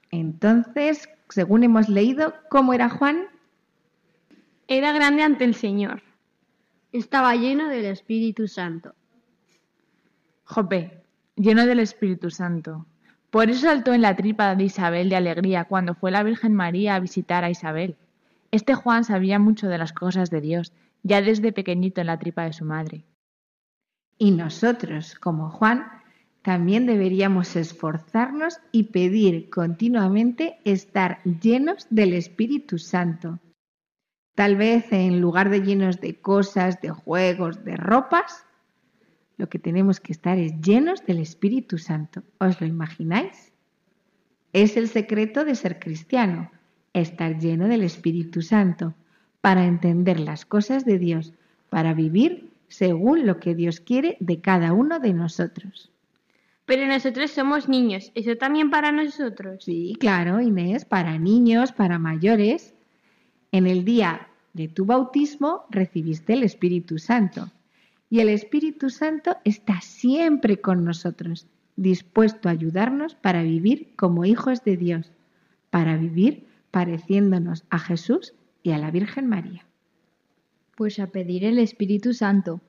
Entonces, 0.10 1.10
según 1.29 1.63
hemos 1.63 1.89
leído, 1.89 2.34
¿cómo 2.50 2.74
era 2.74 2.89
Juan? 2.89 3.27
Era 4.67 4.94
grande 4.94 5.24
ante 5.24 5.44
el 5.44 5.56
Señor. 5.56 6.01
Estaba 6.94 7.36
lleno 7.36 7.67
del 7.67 7.86
Espíritu 7.86 8.48
Santo. 8.48 8.96
Jope, 10.46 11.03
lleno 11.36 11.65
del 11.65 11.79
Espíritu 11.79 12.32
Santo. 12.32 12.86
Por 13.38 13.51
eso 13.51 13.67
saltó 13.67 13.94
en 13.94 14.01
la 14.01 14.15
tripa 14.15 14.56
de 14.56 14.63
Isabel 14.63 15.10
de 15.10 15.15
alegría 15.15 15.65
cuando 15.65 15.94
fue 15.94 16.10
la 16.10 16.24
Virgen 16.24 16.56
María 16.56 16.96
a 16.96 17.00
visitar 17.00 17.44
a 17.44 17.51
Isabel. 17.51 17.96
Este 18.50 18.74
Juan 18.74 19.03
sabía 19.03 19.38
mucho 19.38 19.67
de 19.67 19.77
las 19.77 19.94
cosas 19.94 20.32
de 20.32 20.41
Dios, 20.41 20.74
ya 21.03 21.22
desde 21.22 21.51
pequeñito 21.51 22.01
en 22.01 22.08
la 22.08 22.17
tripa 22.17 22.46
de 22.46 22.53
su 22.53 22.65
madre. 22.65 23.06
Y 24.17 24.32
nosotros, 24.32 25.13
como 25.20 25.51
Juan, 25.51 25.86
también 26.41 26.88
deberíamos 26.88 27.56
esforzarnos 27.56 28.60
y 28.72 28.86
pedir 28.86 29.51
continuamente 29.51 30.58
estar 30.65 31.22
llenos 31.24 31.86
del 31.91 32.13
Espíritu 32.13 32.79
Santo. 32.79 33.38
Tal 34.34 34.56
vez 34.56 34.91
en 34.91 35.22
lugar 35.22 35.51
de 35.51 35.62
llenos 35.62 36.01
de 36.01 36.20
cosas, 36.20 36.82
de 36.82 36.89
juegos, 36.89 37.63
de 37.63 37.77
ropas, 37.77 38.46
lo 39.38 39.50
que 39.50 39.60
tenemos 39.60 40.00
que 40.00 40.12
estar 40.12 40.38
es 40.38 40.60
llenos 40.62 41.06
del 41.06 41.20
Espíritu 41.20 41.77
Santo. 41.77 42.24
¿Os 42.39 42.60
lo 42.60 42.67
imagináis? 42.67 43.53
Es 44.53 44.77
el 44.77 44.88
secreto 44.88 45.46
de 45.46 45.56
ser 45.56 45.79
cristiano, 45.79 46.51
estar 46.94 47.38
lleno 47.38 47.67
del 47.67 47.84
Espíritu 47.84 48.41
Santo, 48.41 48.96
para 49.41 49.65
entender 49.65 50.20
las 50.20 50.46
cosas 50.46 50.86
de 50.86 50.98
Dios, 50.98 51.34
para 51.70 51.94
vivir 51.94 52.50
según 52.67 53.25
lo 53.25 53.39
que 53.39 53.56
Dios 53.56 53.79
quiere 53.79 54.17
de 54.20 54.41
cada 54.41 54.74
uno 54.74 55.00
de 55.00 55.13
nosotros. 55.13 55.91
Pero 56.65 56.86
nosotros 56.86 57.32
somos 57.32 57.70
niños, 57.70 58.12
¿eso 58.13 58.36
también 58.36 58.70
para 58.70 58.91
nosotros? 58.91 59.63
Sí, 59.63 59.96
claro, 60.00 60.41
Inés, 60.41 60.84
para 60.84 61.17
niños, 61.17 61.72
para 61.72 61.98
mayores. 61.98 62.74
En 63.53 63.67
el 63.67 63.86
día 63.86 64.27
de 64.53 64.67
tu 64.67 64.86
bautismo 64.86 65.65
recibiste 65.70 66.34
el 66.34 66.44
Espíritu 66.44 66.98
Santo. 66.98 67.50
Y 68.09 68.19
el 68.21 68.29
Espíritu 68.29 68.89
Santo 68.89 69.37
está 69.43 69.81
siempre 69.81 70.61
con 70.61 70.85
nosotros, 70.85 71.47
dispuesto 71.75 72.47
a 72.47 72.53
ayudarnos 72.53 73.15
para 73.15 73.43
vivir 73.43 73.93
como 73.95 74.25
hijos 74.25 74.63
de 74.63 74.77
Dios, 74.77 75.11
para 75.69 75.97
vivir 75.97 76.47
pareciéndonos 76.71 77.65
a 77.69 77.79
Jesús 77.79 78.33
y 78.63 78.71
a 78.71 78.77
la 78.77 78.91
Virgen 78.91 79.27
María. 79.27 79.65
Pues 80.75 80.99
a 80.99 81.07
pedir 81.07 81.43
el 81.43 81.59
Espíritu 81.59 82.13
Santo. 82.13 82.61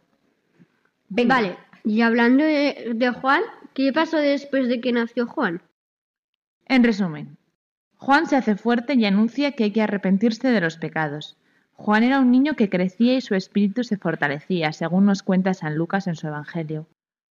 Venga. 1.08 1.36
Vale, 1.36 1.56
y 1.84 2.00
hablando 2.00 2.44
de, 2.44 2.92
de 2.94 3.10
Juan, 3.10 3.42
¿qué 3.74 3.92
pasó 3.92 4.16
después 4.18 4.68
de 4.68 4.80
que 4.80 4.92
nació 4.92 5.26
Juan? 5.26 5.62
En 6.66 6.84
resumen, 6.84 7.38
Juan 7.96 8.26
se 8.26 8.36
hace 8.36 8.56
fuerte 8.56 8.94
y 8.94 9.04
anuncia 9.04 9.52
que 9.52 9.64
hay 9.64 9.72
que 9.72 9.82
arrepentirse 9.82 10.48
de 10.48 10.60
los 10.60 10.76
pecados. 10.76 11.36
Juan 11.78 12.02
era 12.02 12.18
un 12.18 12.32
niño 12.32 12.54
que 12.54 12.68
crecía 12.68 13.14
y 13.14 13.20
su 13.20 13.36
espíritu 13.36 13.84
se 13.84 13.96
fortalecía, 13.96 14.72
según 14.72 15.06
nos 15.06 15.22
cuenta 15.22 15.54
San 15.54 15.76
Lucas 15.76 16.08
en 16.08 16.16
su 16.16 16.26
Evangelio. 16.26 16.88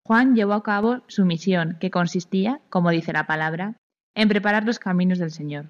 Juan 0.04 0.34
llevó 0.34 0.54
a 0.54 0.64
cabo 0.64 1.02
su 1.06 1.25
misión, 1.25 1.76
que 1.80 1.92
consistía, 1.92 2.61
como 2.68 2.90
dice 2.90 3.12
la 3.12 3.25
palabra, 3.25 3.76
en 4.16 4.28
preparar 4.28 4.64
los 4.64 4.80
caminos 4.80 5.18
del 5.20 5.30
Señor. 5.30 5.66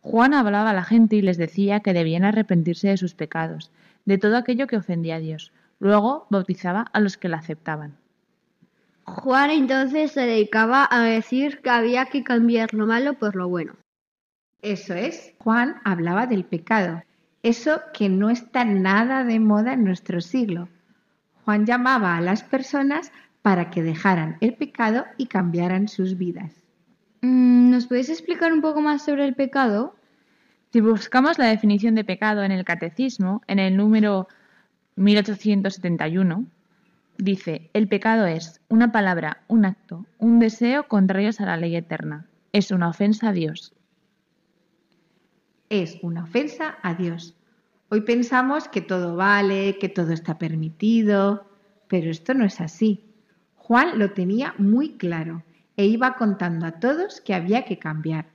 Juan 0.00 0.32
hablaba 0.32 0.70
a 0.70 0.74
la 0.74 0.82
gente 0.82 1.16
y 1.16 1.22
les 1.22 1.36
decía 1.36 1.80
que 1.80 1.92
debían 1.92 2.24
arrepentirse 2.24 2.88
de 2.88 2.96
sus 2.96 3.14
pecados, 3.14 3.70
de 4.06 4.16
todo 4.16 4.38
aquello 4.38 4.66
que 4.66 4.78
ofendía 4.78 5.16
a 5.16 5.20
Dios. 5.20 5.52
Luego 5.78 6.26
bautizaba 6.30 6.86
a 6.94 7.00
los 7.00 7.18
que 7.18 7.28
la 7.28 7.36
aceptaban. 7.36 7.98
Juan 9.04 9.50
entonces 9.50 10.12
se 10.12 10.22
dedicaba 10.22 10.88
a 10.90 11.02
decir 11.02 11.60
que 11.60 11.70
había 11.70 12.06
que 12.06 12.24
cambiar 12.24 12.72
lo 12.72 12.86
malo 12.86 13.12
por 13.14 13.36
lo 13.36 13.48
bueno. 13.48 13.74
Eso 14.62 14.94
es, 14.94 15.34
Juan 15.38 15.76
hablaba 15.84 16.26
del 16.26 16.44
pecado, 16.44 17.02
eso 17.48 17.80
que 17.92 18.08
no 18.08 18.28
está 18.28 18.64
nada 18.64 19.22
de 19.22 19.38
moda 19.38 19.74
en 19.74 19.84
nuestro 19.84 20.20
siglo. 20.20 20.68
Juan 21.44 21.64
llamaba 21.64 22.16
a 22.16 22.20
las 22.20 22.42
personas 22.42 23.12
para 23.40 23.70
que 23.70 23.84
dejaran 23.84 24.36
el 24.40 24.54
pecado 24.54 25.04
y 25.16 25.26
cambiaran 25.26 25.86
sus 25.86 26.18
vidas. 26.18 26.52
Mm, 27.20 27.70
¿Nos 27.70 27.86
puedes 27.86 28.08
explicar 28.08 28.52
un 28.52 28.62
poco 28.62 28.80
más 28.80 29.04
sobre 29.04 29.24
el 29.24 29.36
pecado? 29.36 29.94
Si 30.72 30.80
buscamos 30.80 31.38
la 31.38 31.46
definición 31.46 31.94
de 31.94 32.02
pecado 32.02 32.42
en 32.42 32.50
el 32.50 32.64
Catecismo, 32.64 33.42
en 33.46 33.60
el 33.60 33.76
número 33.76 34.26
1871, 34.96 36.46
dice, 37.16 37.70
el 37.74 37.86
pecado 37.86 38.26
es 38.26 38.60
una 38.68 38.90
palabra, 38.90 39.44
un 39.46 39.66
acto, 39.66 40.04
un 40.18 40.40
deseo 40.40 40.88
contrarios 40.88 41.40
a 41.40 41.46
la 41.46 41.56
ley 41.56 41.76
eterna. 41.76 42.26
Es 42.52 42.72
una 42.72 42.88
ofensa 42.88 43.28
a 43.28 43.32
Dios. 43.32 43.72
Es 45.70 45.98
una 46.02 46.24
ofensa 46.24 46.78
a 46.82 46.94
Dios. 46.94 47.35
Hoy 47.88 48.00
pensamos 48.00 48.66
que 48.66 48.80
todo 48.80 49.14
vale, 49.14 49.78
que 49.78 49.88
todo 49.88 50.12
está 50.12 50.38
permitido, 50.38 51.46
pero 51.86 52.10
esto 52.10 52.34
no 52.34 52.44
es 52.44 52.60
así. 52.60 53.04
Juan 53.54 53.98
lo 53.98 54.10
tenía 54.12 54.54
muy 54.58 54.96
claro 54.96 55.44
e 55.76 55.86
iba 55.86 56.16
contando 56.16 56.66
a 56.66 56.80
todos 56.80 57.20
que 57.20 57.34
había 57.34 57.64
que 57.64 57.78
cambiar. 57.78 58.26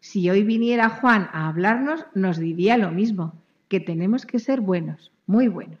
Si 0.00 0.30
hoy 0.30 0.44
viniera 0.44 0.88
Juan 0.88 1.28
a 1.32 1.48
hablarnos, 1.48 2.06
nos 2.14 2.38
diría 2.38 2.78
lo 2.78 2.92
mismo, 2.92 3.34
que 3.68 3.80
tenemos 3.80 4.26
que 4.26 4.38
ser 4.38 4.60
buenos, 4.60 5.10
muy 5.26 5.48
buenos. 5.48 5.80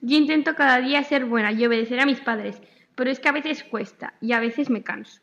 Yo 0.00 0.16
intento 0.16 0.54
cada 0.54 0.80
día 0.80 1.04
ser 1.04 1.26
buena 1.26 1.52
y 1.52 1.66
obedecer 1.66 2.00
a 2.00 2.06
mis 2.06 2.20
padres, 2.20 2.62
pero 2.94 3.10
es 3.10 3.20
que 3.20 3.28
a 3.28 3.32
veces 3.32 3.62
cuesta 3.62 4.14
y 4.22 4.32
a 4.32 4.40
veces 4.40 4.70
me 4.70 4.82
canso. 4.82 5.20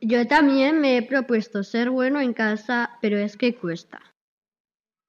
Yo 0.00 0.26
también 0.26 0.80
me 0.80 0.96
he 0.96 1.02
propuesto 1.02 1.62
ser 1.62 1.90
bueno 1.90 2.20
en 2.20 2.32
casa, 2.32 2.98
pero 3.00 3.16
es 3.16 3.36
que 3.36 3.54
cuesta. 3.54 4.00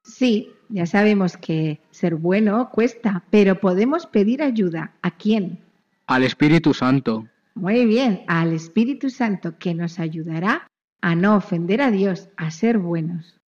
Sí, 0.04 0.55
ya 0.69 0.86
sabemos 0.86 1.38
que 1.38 1.79
ser 1.91 2.15
bueno 2.15 2.69
cuesta, 2.72 3.24
pero 3.29 3.60
podemos 3.60 4.07
pedir 4.07 4.41
ayuda. 4.41 4.93
¿A 5.01 5.12
quién? 5.12 5.60
Al 6.07 6.24
Espíritu 6.24 6.74
Santo. 6.74 7.27
Muy 7.53 7.86
bien, 7.86 8.24
al 8.27 8.53
Espíritu 8.53 9.10
Santo 9.10 9.57
que 9.57 9.74
nos 9.74 10.00
ayudará 10.00 10.67
a 11.01 11.15
no 11.15 11.36
ofender 11.36 11.81
a 11.81 11.91
Dios, 11.91 12.29
a 12.36 12.51
ser 12.51 12.79
buenos. 12.79 13.39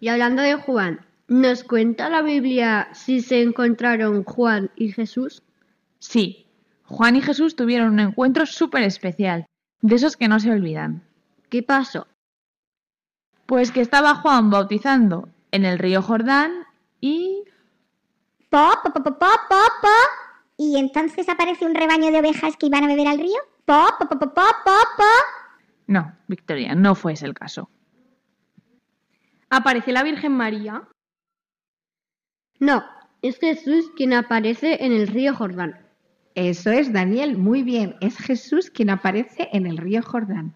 Y 0.00 0.08
hablando 0.08 0.42
de 0.42 0.54
Juan, 0.54 1.00
¿nos 1.28 1.62
cuenta 1.64 2.08
la 2.08 2.22
Biblia 2.22 2.88
si 2.92 3.20
se 3.20 3.42
encontraron 3.42 4.24
Juan 4.24 4.70
y 4.76 4.92
Jesús? 4.92 5.42
Sí, 5.98 6.46
Juan 6.84 7.16
y 7.16 7.20
Jesús 7.20 7.54
tuvieron 7.54 7.92
un 7.92 8.00
encuentro 8.00 8.46
súper 8.46 8.82
especial, 8.82 9.46
de 9.82 9.94
esos 9.96 10.16
que 10.16 10.28
no 10.28 10.40
se 10.40 10.50
olvidan. 10.50 11.02
¿Qué 11.50 11.62
pasó? 11.62 12.06
Pues 13.46 13.72
que 13.72 13.80
estaba 13.80 14.14
Juan 14.14 14.50
bautizando 14.50 15.28
en 15.50 15.64
el 15.64 15.78
río 15.78 16.02
Jordán 16.02 16.64
y... 17.00 17.44
Po, 18.48 18.70
po, 18.82 18.92
po, 18.92 19.02
po, 19.02 19.18
po, 19.18 19.26
po, 19.48 19.62
po. 19.80 19.88
Y 20.56 20.76
entonces 20.78 21.28
aparece 21.28 21.64
un 21.64 21.74
rebaño 21.74 22.10
de 22.10 22.18
ovejas 22.18 22.56
que 22.56 22.66
iban 22.66 22.84
a 22.84 22.88
beber 22.88 23.06
al 23.06 23.18
río. 23.18 23.38
Po, 23.64 23.86
po, 23.98 24.08
po, 24.08 24.18
po, 24.18 24.34
po, 24.34 24.42
po, 24.64 24.72
po. 24.96 25.04
No, 25.86 26.12
Victoria, 26.28 26.74
no 26.74 26.94
fue 26.94 27.12
ese 27.12 27.26
el 27.26 27.34
caso. 27.34 27.70
¿Aparece 29.48 29.92
la 29.92 30.02
Virgen 30.02 30.32
María? 30.32 30.88
No, 32.58 32.84
es 33.22 33.38
Jesús 33.38 33.90
quien 33.96 34.12
aparece 34.12 34.84
en 34.84 34.92
el 34.92 35.08
río 35.08 35.34
Jordán. 35.34 35.80
Eso 36.34 36.70
es, 36.70 36.92
Daniel, 36.92 37.36
muy 37.36 37.62
bien. 37.62 37.96
Es 38.00 38.16
Jesús 38.16 38.70
quien 38.70 38.90
aparece 38.90 39.48
en 39.52 39.66
el 39.66 39.76
río 39.76 40.02
Jordán. 40.02 40.54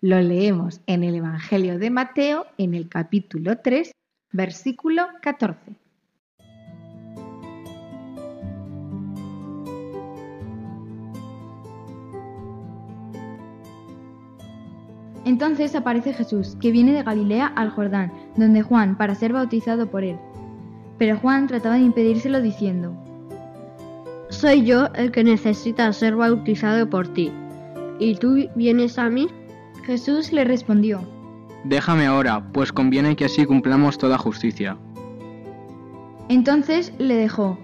Lo 0.00 0.20
leemos 0.20 0.80
en 0.86 1.04
el 1.04 1.14
Evangelio 1.14 1.78
de 1.78 1.90
Mateo, 1.90 2.46
en 2.58 2.74
el 2.74 2.88
capítulo 2.88 3.58
3, 3.58 3.92
versículo 4.32 5.06
14. 5.20 5.76
Entonces 15.24 15.76
aparece 15.76 16.12
Jesús, 16.12 16.56
que 16.60 16.72
viene 16.72 16.92
de 16.92 17.04
Galilea 17.04 17.46
al 17.46 17.70
Jordán, 17.70 18.12
donde 18.36 18.62
Juan, 18.62 18.96
para 18.96 19.14
ser 19.14 19.32
bautizado 19.32 19.86
por 19.88 20.02
él. 20.02 20.16
Pero 20.98 21.16
Juan 21.18 21.46
trataba 21.46 21.76
de 21.76 21.82
impedírselo 21.82 22.40
diciendo, 22.40 22.92
Soy 24.30 24.64
yo 24.64 24.88
el 24.94 25.12
que 25.12 25.22
necesita 25.22 25.92
ser 25.92 26.16
bautizado 26.16 26.90
por 26.90 27.06
ti. 27.08 27.30
¿Y 28.00 28.16
tú 28.16 28.48
vienes 28.56 28.98
a 28.98 29.08
mí? 29.08 29.28
Jesús 29.84 30.32
le 30.32 30.44
respondió, 30.44 31.00
Déjame 31.64 32.06
ahora, 32.06 32.52
pues 32.52 32.72
conviene 32.72 33.14
que 33.16 33.26
así 33.26 33.44
cumplamos 33.44 33.98
toda 33.98 34.18
justicia. 34.18 34.76
Entonces 36.28 36.92
le 36.98 37.14
dejó. 37.16 37.58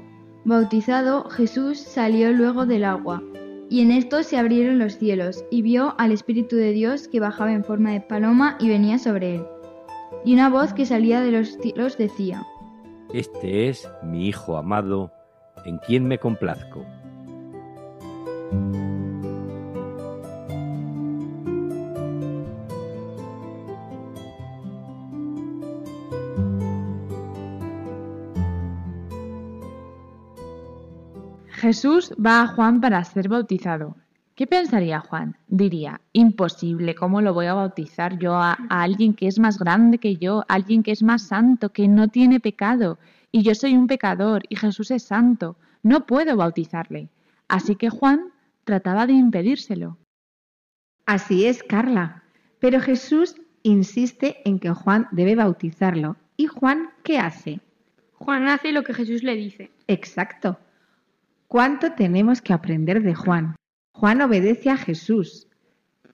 Bautizado, 0.44 1.28
Jesús 1.30 1.78
salió 1.78 2.32
luego 2.32 2.64
del 2.64 2.84
agua, 2.84 3.22
y 3.68 3.82
en 3.82 3.90
esto 3.90 4.22
se 4.22 4.38
abrieron 4.38 4.78
los 4.78 4.96
cielos, 4.96 5.44
y 5.50 5.62
vio 5.62 5.94
al 5.98 6.12
Espíritu 6.12 6.56
de 6.56 6.72
Dios 6.72 7.08
que 7.08 7.20
bajaba 7.20 7.52
en 7.52 7.64
forma 7.64 7.92
de 7.92 8.00
paloma 8.00 8.56
y 8.60 8.68
venía 8.68 8.98
sobre 8.98 9.36
él. 9.36 9.46
Y 10.24 10.34
una 10.34 10.48
voz 10.48 10.72
que 10.72 10.86
salía 10.86 11.20
de 11.20 11.32
los 11.32 11.58
cielos 11.58 11.98
decía, 11.98 12.46
Este 13.12 13.68
es 13.68 13.88
mi 14.02 14.28
Hijo 14.28 14.56
amado, 14.56 15.12
en 15.64 15.78
quien 15.78 16.06
me 16.06 16.18
complazco. 16.18 16.84
Jesús 31.68 32.14
va 32.14 32.40
a 32.40 32.46
Juan 32.46 32.80
para 32.80 33.04
ser 33.04 33.28
bautizado. 33.28 33.94
¿Qué 34.34 34.46
pensaría 34.46 35.00
Juan? 35.00 35.36
Diría, 35.48 36.00
imposible, 36.14 36.94
¿cómo 36.94 37.20
lo 37.20 37.34
voy 37.34 37.44
a 37.44 37.52
bautizar 37.52 38.18
yo 38.18 38.36
a, 38.36 38.56
a, 38.70 38.82
alguien 38.82 39.12
que 39.12 39.26
es 39.26 39.38
más 39.38 39.58
grande 39.58 39.98
que 39.98 40.16
yo, 40.16 40.46
alguien 40.48 40.82
que 40.82 40.92
es 40.92 41.02
más 41.02 41.24
santo, 41.24 41.68
que 41.68 41.86
no 41.86 42.08
tiene 42.08 42.40
pecado? 42.40 42.98
Y 43.30 43.42
yo 43.42 43.54
soy 43.54 43.76
un 43.76 43.86
pecador 43.86 44.44
y 44.48 44.56
Jesús 44.56 44.90
es 44.90 45.02
santo. 45.02 45.56
No 45.82 46.06
puedo 46.06 46.38
bautizarle. 46.38 47.10
Así 47.48 47.76
que 47.76 47.90
Juan 47.90 48.32
trataba 48.64 49.06
de 49.06 49.12
impedírselo. 49.12 49.98
Así 51.04 51.44
es, 51.44 51.62
Carla. 51.62 52.22
Pero 52.60 52.80
Jesús 52.80 53.34
insiste 53.62 54.40
en 54.48 54.58
que 54.58 54.70
Juan 54.70 55.06
debe 55.10 55.34
bautizarlo. 55.34 56.16
¿Y 56.38 56.46
Juan 56.46 56.88
qué 57.02 57.18
hace? 57.18 57.60
Juan 58.14 58.48
hace 58.48 58.72
lo 58.72 58.84
que 58.84 58.94
Jesús 58.94 59.22
le 59.22 59.34
dice. 59.34 59.70
Exacto. 59.86 60.58
¿Cuánto 61.48 61.92
tenemos 61.92 62.42
que 62.42 62.52
aprender 62.52 63.02
de 63.02 63.14
Juan? 63.14 63.56
Juan 63.92 64.20
obedece 64.20 64.68
a 64.68 64.76
Jesús. 64.76 65.48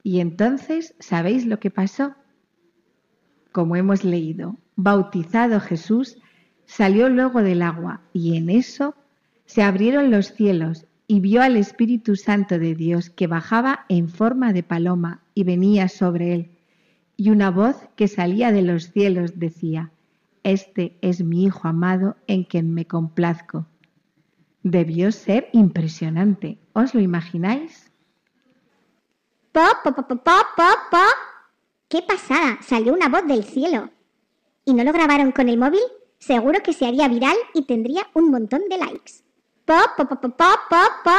Y 0.05 0.21
entonces, 0.21 0.95
¿sabéis 1.01 1.45
lo 1.45 1.59
que 1.59 1.73
pasó? 1.73 2.15
Como 3.51 3.75
hemos 3.75 4.05
leído, 4.05 4.57
bautizado 4.77 5.59
Jesús, 5.59 6.19
salió 6.67 7.09
luego 7.09 7.43
del 7.43 7.63
agua 7.63 8.03
y 8.13 8.37
en 8.37 8.49
eso 8.49 8.95
se 9.45 9.65
abrieron 9.65 10.13
los 10.13 10.33
cielos 10.33 10.87
y 11.09 11.19
vio 11.19 11.43
al 11.43 11.57
Espíritu 11.57 12.15
Santo 12.15 12.61
de 12.61 12.77
Dios 12.77 13.11
que 13.11 13.27
bajaba 13.27 13.87
en 13.89 14.09
forma 14.09 14.53
de 14.53 14.63
paloma 14.63 15.25
y 15.35 15.43
venía 15.43 15.89
sobre 15.89 16.33
él. 16.33 16.51
Y 17.17 17.31
una 17.31 17.51
voz 17.51 17.77
que 17.97 18.07
salía 18.07 18.53
de 18.53 18.63
los 18.63 18.93
cielos 18.93 19.37
decía, 19.41 19.91
Este 20.45 20.97
es 21.01 21.25
mi 21.25 21.43
Hijo 21.43 21.67
amado 21.67 22.17
en 22.29 22.45
quien 22.45 22.73
me 22.73 22.87
complazco. 22.87 23.67
Debió 24.65 25.13
ser 25.13 25.51
impresionante. 25.53 26.59
¿Os 26.73 26.95
lo 26.95 27.01
imagináis? 27.03 27.93
Po, 29.53 29.61
po, 29.85 29.95
po, 29.95 30.09
po, 30.09 30.17
po, 30.17 30.33
po, 30.57 30.71
po. 30.91 31.05
¡Qué 31.87 32.01
pasada! 32.01 32.57
Salió 32.63 32.95
una 32.95 33.11
voz 33.11 33.27
del 33.27 33.45
cielo. 33.45 33.91
¿Y 34.65 34.73
no 34.73 34.83
lo 34.83 34.95
grabaron 34.95 35.33
con 35.33 35.51
el 35.51 35.59
móvil? 35.59 35.83
Seguro 36.19 36.63
que 36.63 36.73
se 36.73 36.87
haría 36.87 37.09
viral 37.09 37.37
y 37.53 37.67
tendría 37.67 38.09
un 38.15 38.31
montón 38.31 38.63
de 38.71 38.79
likes. 38.79 39.23
Po, 39.67 39.75
po, 39.99 40.09
po, 40.09 40.19
po, 40.19 40.31
po, 40.31 40.47
po, 40.71 40.77
po. 41.05 41.11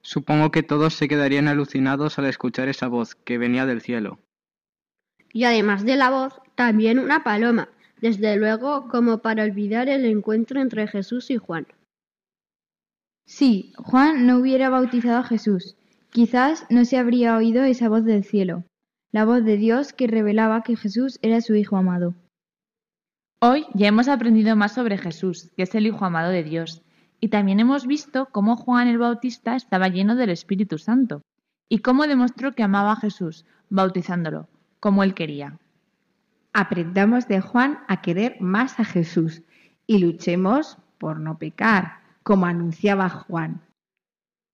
Supongo 0.00 0.52
que 0.52 0.62
todos 0.62 0.94
se 0.94 1.08
quedarían 1.08 1.48
alucinados 1.48 2.20
al 2.20 2.26
escuchar 2.26 2.68
esa 2.68 2.86
voz 2.86 3.16
que 3.16 3.38
venía 3.38 3.66
del 3.66 3.80
cielo. 3.80 4.20
Y 5.32 5.42
además 5.42 5.84
de 5.84 5.96
la 5.96 6.10
voz, 6.10 6.40
también 6.54 7.00
una 7.00 7.24
paloma, 7.24 7.70
desde 8.00 8.36
luego 8.36 8.86
como 8.86 9.18
para 9.18 9.42
olvidar 9.42 9.88
el 9.88 10.04
encuentro 10.04 10.60
entre 10.60 10.86
Jesús 10.86 11.28
y 11.32 11.38
Juan. 11.38 11.66
Sí, 13.24 13.72
Juan 13.76 14.26
no 14.26 14.38
hubiera 14.38 14.68
bautizado 14.68 15.18
a 15.18 15.24
Jesús. 15.24 15.76
Quizás 16.10 16.66
no 16.68 16.84
se 16.84 16.98
habría 16.98 17.36
oído 17.36 17.64
esa 17.64 17.88
voz 17.88 18.04
del 18.04 18.24
cielo, 18.24 18.64
la 19.12 19.24
voz 19.24 19.44
de 19.44 19.56
Dios 19.56 19.92
que 19.92 20.06
revelaba 20.06 20.62
que 20.62 20.76
Jesús 20.76 21.18
era 21.22 21.40
su 21.40 21.54
Hijo 21.54 21.76
amado. 21.76 22.14
Hoy 23.40 23.66
ya 23.74 23.88
hemos 23.88 24.08
aprendido 24.08 24.54
más 24.54 24.72
sobre 24.72 24.98
Jesús, 24.98 25.50
que 25.56 25.62
es 25.62 25.74
el 25.74 25.86
Hijo 25.86 26.04
amado 26.04 26.30
de 26.30 26.44
Dios, 26.44 26.82
y 27.18 27.28
también 27.28 27.60
hemos 27.60 27.86
visto 27.86 28.28
cómo 28.30 28.56
Juan 28.56 28.88
el 28.88 28.98
Bautista 28.98 29.56
estaba 29.56 29.88
lleno 29.88 30.16
del 30.16 30.30
Espíritu 30.30 30.78
Santo, 30.78 31.22
y 31.68 31.78
cómo 31.78 32.06
demostró 32.06 32.52
que 32.52 32.62
amaba 32.62 32.92
a 32.92 32.96
Jesús, 32.96 33.46
bautizándolo, 33.70 34.48
como 34.80 35.02
él 35.02 35.14
quería. 35.14 35.58
Aprendamos 36.52 37.28
de 37.28 37.40
Juan 37.40 37.78
a 37.88 38.02
querer 38.02 38.36
más 38.40 38.78
a 38.78 38.84
Jesús 38.84 39.42
y 39.86 39.98
luchemos 39.98 40.76
por 40.98 41.18
no 41.18 41.38
pecar, 41.38 42.01
como 42.22 42.46
anunciaba 42.46 43.08
Juan. 43.08 43.60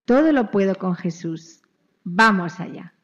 Todo 0.05 0.33
lo 0.33 0.51
puedo 0.51 0.75
con 0.75 0.95
Jesús. 0.95 1.63
Vamos 2.05 2.61
allá. 2.61 2.95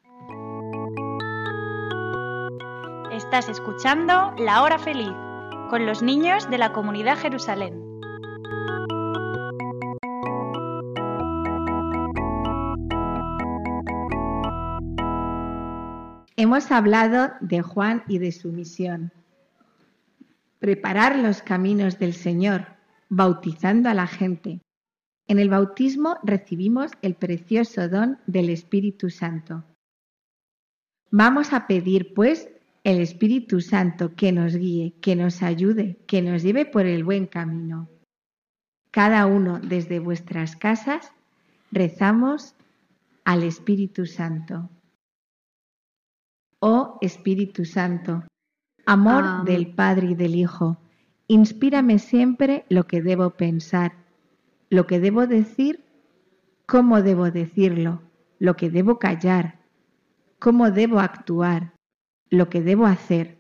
Estás 3.12 3.48
escuchando 3.48 4.34
La 4.38 4.62
Hora 4.62 4.78
Feliz 4.78 5.12
con 5.70 5.86
los 5.86 6.02
niños 6.02 6.48
de 6.50 6.58
la 6.58 6.72
comunidad 6.72 7.18
Jerusalén. 7.18 7.84
Hemos 16.36 16.70
hablado 16.72 17.32
de 17.40 17.62
Juan 17.62 18.02
y 18.08 18.18
de 18.18 18.32
su 18.32 18.50
misión. 18.50 19.12
Preparar 20.58 21.16
los 21.16 21.42
caminos 21.42 21.98
del 21.98 22.14
Señor, 22.14 22.73
bautizando 23.14 23.88
a 23.88 23.94
la 23.94 24.06
gente. 24.06 24.60
En 25.26 25.38
el 25.38 25.48
bautismo 25.48 26.16
recibimos 26.22 26.90
el 27.00 27.14
precioso 27.14 27.88
don 27.88 28.18
del 28.26 28.50
Espíritu 28.50 29.08
Santo. 29.08 29.64
Vamos 31.10 31.52
a 31.52 31.66
pedir, 31.66 32.12
pues, 32.12 32.48
el 32.82 33.00
Espíritu 33.00 33.60
Santo 33.60 34.14
que 34.14 34.32
nos 34.32 34.56
guíe, 34.56 34.94
que 35.00 35.16
nos 35.16 35.42
ayude, 35.42 35.96
que 36.06 36.20
nos 36.20 36.42
lleve 36.42 36.66
por 36.66 36.86
el 36.86 37.04
buen 37.04 37.26
camino. 37.26 37.88
Cada 38.90 39.26
uno 39.26 39.60
desde 39.60 39.98
vuestras 40.00 40.56
casas, 40.56 41.12
Rezamos 41.74 42.54
al 43.24 43.42
Espíritu 43.42 44.06
Santo. 44.06 44.70
Oh 46.60 46.98
Espíritu 47.00 47.64
Santo, 47.64 48.22
amor 48.86 49.24
Amén. 49.24 49.44
del 49.44 49.74
Padre 49.74 50.12
y 50.12 50.14
del 50.14 50.36
Hijo, 50.36 50.76
inspírame 51.34 51.98
siempre 51.98 52.64
lo 52.68 52.86
que 52.86 53.02
debo 53.02 53.30
pensar, 53.30 53.92
lo 54.70 54.86
que 54.86 55.00
debo 55.00 55.26
decir, 55.26 55.84
cómo 56.64 57.02
debo 57.02 57.30
decirlo, 57.30 58.02
lo 58.38 58.54
que 58.54 58.70
debo 58.70 58.98
callar, 59.00 59.58
cómo 60.38 60.70
debo 60.70 61.00
actuar, 61.00 61.74
lo 62.30 62.48
que 62.48 62.62
debo 62.62 62.86
hacer, 62.86 63.38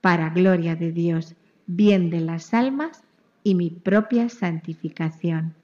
para 0.00 0.30
gloria 0.30 0.76
de 0.76 0.92
Dios, 0.92 1.34
bien 1.66 2.10
de 2.10 2.20
las 2.20 2.54
almas 2.54 3.02
y 3.42 3.54
mi 3.56 3.70
propia 3.70 4.28
santificación. 4.28 5.54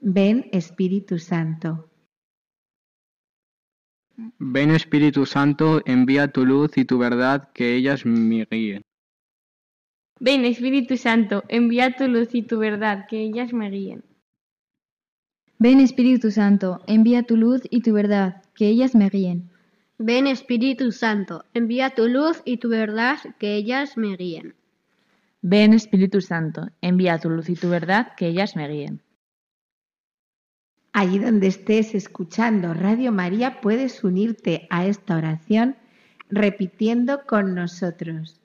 Ven 0.00 0.48
Espíritu 0.52 1.18
Santo. 1.18 1.90
Ven 4.38 4.70
Espíritu 4.70 5.26
Santo, 5.26 5.82
envía 5.84 6.28
tu 6.28 6.46
luz 6.46 6.76
y 6.78 6.84
tu 6.86 6.96
verdad, 6.98 7.50
que 7.52 7.74
ellas 7.74 8.06
me 8.06 8.46
guíen. 8.50 8.82
Ven, 10.22 10.44
Espíritu 10.44 10.98
Santo, 10.98 11.44
envía 11.48 11.96
tu 11.96 12.06
luz 12.06 12.34
y 12.34 12.42
tu 12.42 12.58
verdad, 12.58 13.06
que 13.08 13.22
ellas 13.22 13.54
me 13.54 13.70
guíen. 13.70 14.04
Ven 15.58 15.80
Espíritu 15.80 16.30
Santo, 16.30 16.82
envía 16.86 17.22
tu 17.22 17.38
luz 17.38 17.62
y 17.70 17.80
tu 17.80 17.94
verdad, 17.94 18.42
que 18.54 18.66
ellas 18.66 18.94
me 18.94 19.08
guíen. 19.08 19.50
Ven 19.96 20.26
Espíritu 20.26 20.92
Santo, 20.92 21.46
envía 21.54 21.94
tu 21.94 22.06
luz 22.06 22.42
y 22.44 22.58
tu 22.58 22.68
verdad, 22.68 23.18
que 23.38 23.54
ellas 23.54 23.96
me 23.96 24.14
guíen. 24.16 24.56
Ven 25.40 25.72
Espíritu 25.72 26.20
Santo, 26.20 26.68
envía 26.82 27.18
tu 27.18 27.30
luz 27.30 27.48
y 27.48 27.54
tu 27.54 27.70
verdad, 27.70 28.12
que 28.14 28.26
ellas 28.26 28.56
me 28.56 28.68
guíen. 28.68 29.02
Allí 30.92 31.18
donde 31.18 31.46
estés 31.46 31.94
escuchando 31.94 32.74
Radio 32.74 33.10
María 33.10 33.62
puedes 33.62 34.04
unirte 34.04 34.66
a 34.68 34.86
esta 34.86 35.16
oración 35.16 35.76
repitiendo 36.28 37.24
con 37.26 37.54
nosotros. 37.54 38.39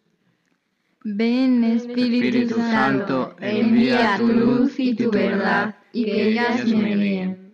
Ven 1.07 1.63
Espíritu, 1.63 2.15
Espíritu 2.15 2.55
Santo, 2.55 3.35
envía 3.39 4.17
tu 4.17 4.27
luz 4.27 4.79
y 4.79 4.95
tu 4.95 5.11
verdad, 5.11 5.75
y 5.93 6.03
que 6.03 6.29
ellas 6.29 6.65
me 6.65 6.95
guíen. 6.95 7.44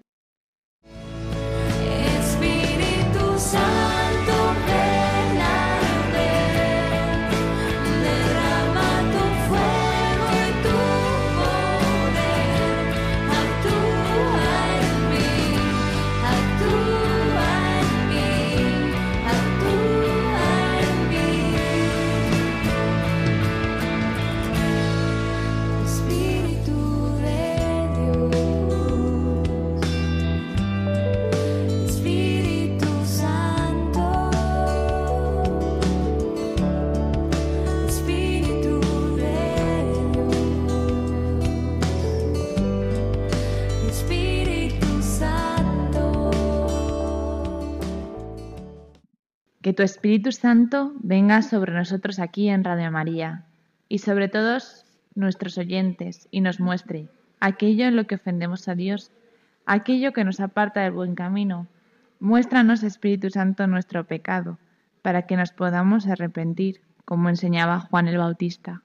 Tu 49.82 49.86
Espíritu 49.86 50.32
Santo 50.32 50.94
venga 51.02 51.42
sobre 51.42 51.74
nosotros 51.74 52.20
aquí 52.20 52.50
en 52.50 52.64
Radio 52.64 52.92
María 52.92 53.48
y 53.90 53.98
sobre 53.98 54.28
todos 54.28 54.86
nuestros 55.16 55.58
oyentes 55.58 56.28
y 56.30 56.42
nos 56.42 56.60
muestre 56.60 57.10
aquello 57.40 57.86
en 57.86 57.96
lo 57.96 58.06
que 58.06 58.14
ofendemos 58.14 58.68
a 58.68 58.76
Dios, 58.76 59.12
aquello 59.66 60.14
que 60.14 60.24
nos 60.24 60.40
aparta 60.40 60.82
del 60.82 60.92
buen 60.92 61.16
camino. 61.16 61.66
Muéstranos, 62.20 62.84
Espíritu 62.84 63.32
Santo, 63.32 63.66
nuestro 63.66 64.06
pecado, 64.06 64.60
para 65.02 65.24
que 65.24 65.36
nos 65.36 65.52
podamos 65.52 66.06
arrepentir, 66.06 66.82
como 67.04 67.30
enseñaba 67.30 67.80
Juan 67.80 68.08
el 68.08 68.20
Bautista. 68.20 68.84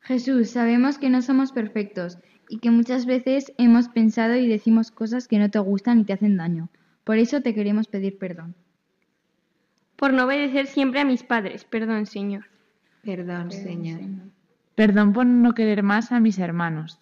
Jesús, 0.00 0.50
sabemos 0.50 0.98
que 0.98 1.08
no 1.08 1.22
somos 1.22 1.50
perfectos 1.50 2.18
y 2.52 2.58
que 2.58 2.70
muchas 2.70 3.06
veces 3.06 3.50
hemos 3.56 3.88
pensado 3.88 4.36
y 4.36 4.46
decimos 4.46 4.90
cosas 4.90 5.26
que 5.26 5.38
no 5.38 5.48
te 5.48 5.58
gustan 5.58 6.00
y 6.00 6.04
te 6.04 6.12
hacen 6.12 6.36
daño. 6.36 6.68
Por 7.02 7.16
eso 7.16 7.40
te 7.40 7.54
queremos 7.54 7.88
pedir 7.88 8.18
perdón. 8.18 8.54
Por 9.96 10.12
no 10.12 10.26
obedecer 10.26 10.66
siempre 10.66 11.00
a 11.00 11.06
mis 11.06 11.22
padres, 11.22 11.64
perdón, 11.64 12.04
Señor. 12.04 12.44
Perdón, 13.02 13.50
Señor. 13.50 14.00
Perdón 14.74 15.14
por 15.14 15.24
no 15.24 15.54
querer 15.54 15.82
más 15.82 16.12
a 16.12 16.20
mis 16.20 16.38
hermanos. 16.38 16.98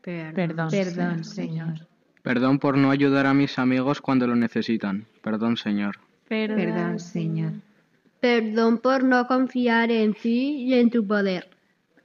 Perdón. 0.00 0.34
Perdón, 0.34 0.68
Perdón, 0.70 1.24
Señor. 1.24 1.74
Señor. 1.74 1.88
Perdón 2.22 2.58
por 2.60 2.78
no 2.78 2.92
ayudar 2.92 3.26
a 3.26 3.34
mis 3.34 3.58
amigos 3.58 4.00
cuando 4.00 4.28
lo 4.28 4.36
necesitan. 4.36 5.06
Perdón, 5.22 5.56
Señor. 5.56 5.98
Perdón, 6.28 6.56
Perdón, 6.56 7.00
Señor. 7.00 7.52
Perdón 8.20 8.78
por 8.78 9.02
no 9.02 9.26
confiar 9.26 9.90
en 9.90 10.14
ti 10.14 10.66
y 10.68 10.74
en 10.74 10.88
tu 10.88 11.04
poder. 11.04 11.48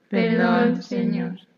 Perdón, 0.10 0.82
Señor. 0.82 1.48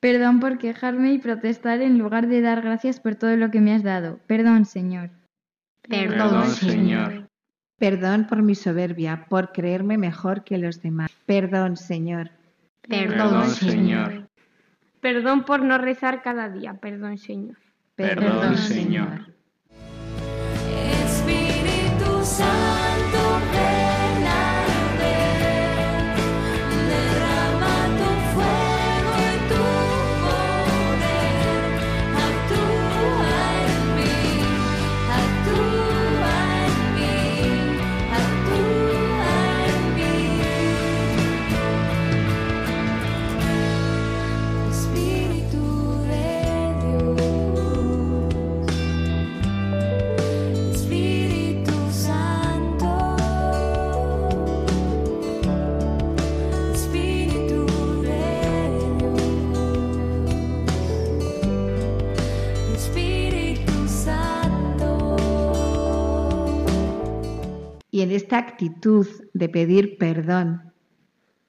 Perdón 0.00 0.38
por 0.38 0.58
quejarme 0.58 1.12
y 1.12 1.18
protestar 1.18 1.82
en 1.82 1.98
lugar 1.98 2.28
de 2.28 2.40
dar 2.40 2.62
gracias 2.62 3.00
por 3.00 3.16
todo 3.16 3.36
lo 3.36 3.50
que 3.50 3.60
me 3.60 3.74
has 3.74 3.82
dado. 3.82 4.20
Perdón, 4.26 4.64
Señor. 4.64 5.10
Perdón, 5.82 6.18
Perdón, 6.18 6.46
Señor. 6.50 7.08
Señor. 7.08 7.28
Perdón 7.78 8.26
por 8.28 8.42
mi 8.42 8.54
soberbia, 8.54 9.26
por 9.28 9.52
creerme 9.52 9.98
mejor 9.98 10.44
que 10.44 10.58
los 10.58 10.82
demás. 10.82 11.10
Perdón, 11.26 11.76
Señor. 11.76 12.30
Perdón, 12.82 13.16
Perdón, 13.16 13.48
Señor. 13.50 14.08
Señor. 14.08 14.28
Perdón 15.00 15.44
por 15.44 15.62
no 15.62 15.78
rezar 15.78 16.22
cada 16.22 16.48
día, 16.48 16.74
perdón, 16.74 17.18
Señor. 17.18 17.56
Perdón, 17.94 18.56
Señor. 18.56 19.32
Espíritu 21.04 22.24
Santo, 22.24 22.67
Actitud 68.38 69.08
de 69.34 69.48
pedir 69.48 69.98
perdón, 69.98 70.72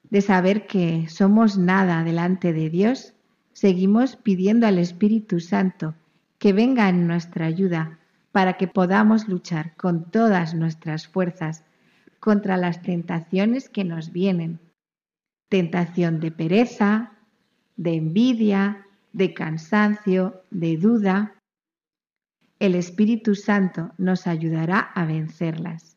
de 0.10 0.21
saber 0.21 0.65
que 0.65 1.08
somos 1.08 1.56
nada 1.56 2.04
delante 2.04 2.52
de 2.52 2.71
Dios, 2.71 3.13
seguimos 3.54 4.15
pidiendo 4.15 4.65
al 4.65 4.80
Espíritu 4.80 5.39
Santo 5.39 5.93
que 6.39 6.52
venga 6.52 6.89
en 6.89 7.06
nuestra 7.06 7.45
ayuda 7.45 7.99
para 8.32 8.54
que 8.54 8.67
podamos 8.67 9.28
luchar 9.28 9.75
con 9.75 10.10
todas 10.10 10.56
nuestras 10.56 11.08
fuerzas 11.08 11.63
contra 12.19 12.58
las 12.58 12.82
tentaciones 12.82 13.69
que 13.69 13.84
nos 13.84 14.12
vienen. 14.12 14.60
Tentación 15.47 16.19
de 16.19 16.32
pereza, 16.32 17.12
de 17.78 17.93
envidia, 17.97 18.88
de 19.13 19.36
cansancio, 19.36 20.41
de 20.49 20.78
duda. 20.78 21.36
El 22.58 22.73
Espíritu 22.73 23.36
Santo 23.36 23.91
nos 23.99 24.25
ayudará 24.25 24.80
a 24.80 25.06
vencerlas. 25.06 25.88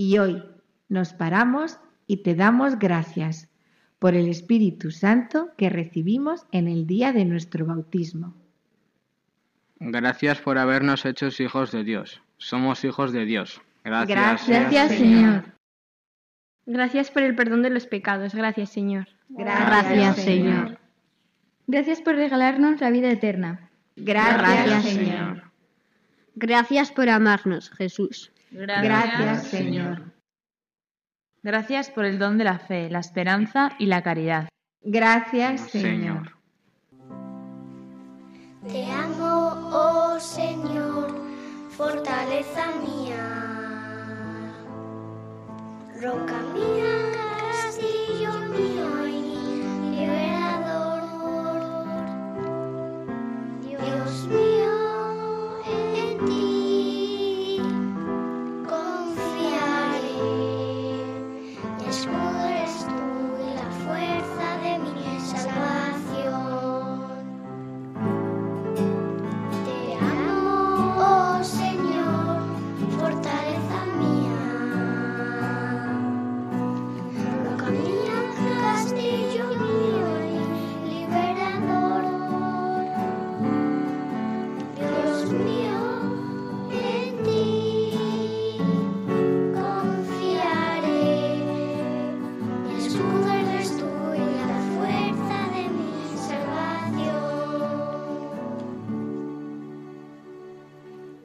Y 0.00 0.16
hoy 0.16 0.42
nos 0.88 1.12
paramos 1.12 1.78
y 2.06 2.22
te 2.22 2.34
damos 2.34 2.78
gracias 2.78 3.50
por 3.98 4.14
el 4.14 4.30
Espíritu 4.30 4.92
Santo 4.92 5.50
que 5.58 5.68
recibimos 5.68 6.46
en 6.52 6.68
el 6.68 6.86
día 6.86 7.12
de 7.12 7.26
nuestro 7.26 7.66
bautismo. 7.66 8.34
Gracias 9.78 10.40
por 10.40 10.56
habernos 10.56 11.04
hecho 11.04 11.28
hijos 11.38 11.70
de 11.72 11.84
Dios. 11.84 12.22
Somos 12.38 12.82
hijos 12.82 13.12
de 13.12 13.26
Dios. 13.26 13.60
Gracias. 13.84 14.08
Gracias, 14.18 14.48
Gracias, 14.48 14.88
Señor. 14.92 15.20
Señor. 15.20 15.44
Gracias 16.64 17.10
por 17.10 17.22
el 17.22 17.36
perdón 17.36 17.60
de 17.60 17.68
los 17.68 17.86
pecados, 17.86 18.34
gracias, 18.34 18.70
Señor. 18.70 19.06
Gracias, 19.28 20.16
Señor. 20.16 20.78
Gracias 21.66 22.00
por 22.00 22.14
regalarnos 22.14 22.80
la 22.80 22.88
vida 22.88 23.10
eterna. 23.10 23.68
Gracias, 23.96 24.82
Señor. 24.82 25.42
Gracias 26.36 26.90
por 26.90 27.10
amarnos, 27.10 27.68
Jesús. 27.72 28.32
Gracias, 28.50 29.44
Señor. 29.44 30.12
Gracias 31.42 31.90
por 31.90 32.04
el 32.04 32.18
don 32.18 32.36
de 32.36 32.44
la 32.44 32.58
fe, 32.58 32.90
la 32.90 32.98
esperanza 32.98 33.70
y 33.78 33.86
la 33.86 34.02
caridad. 34.02 34.48
Gracias, 34.82 35.70
Señor. 35.70 36.36
Te 38.68 38.84
amo, 38.90 39.70
oh 39.72 40.20
Señor, 40.20 41.16
fortaleza 41.70 42.66
mía, 42.84 44.52
roca 45.98 46.40
mía, 46.52 47.19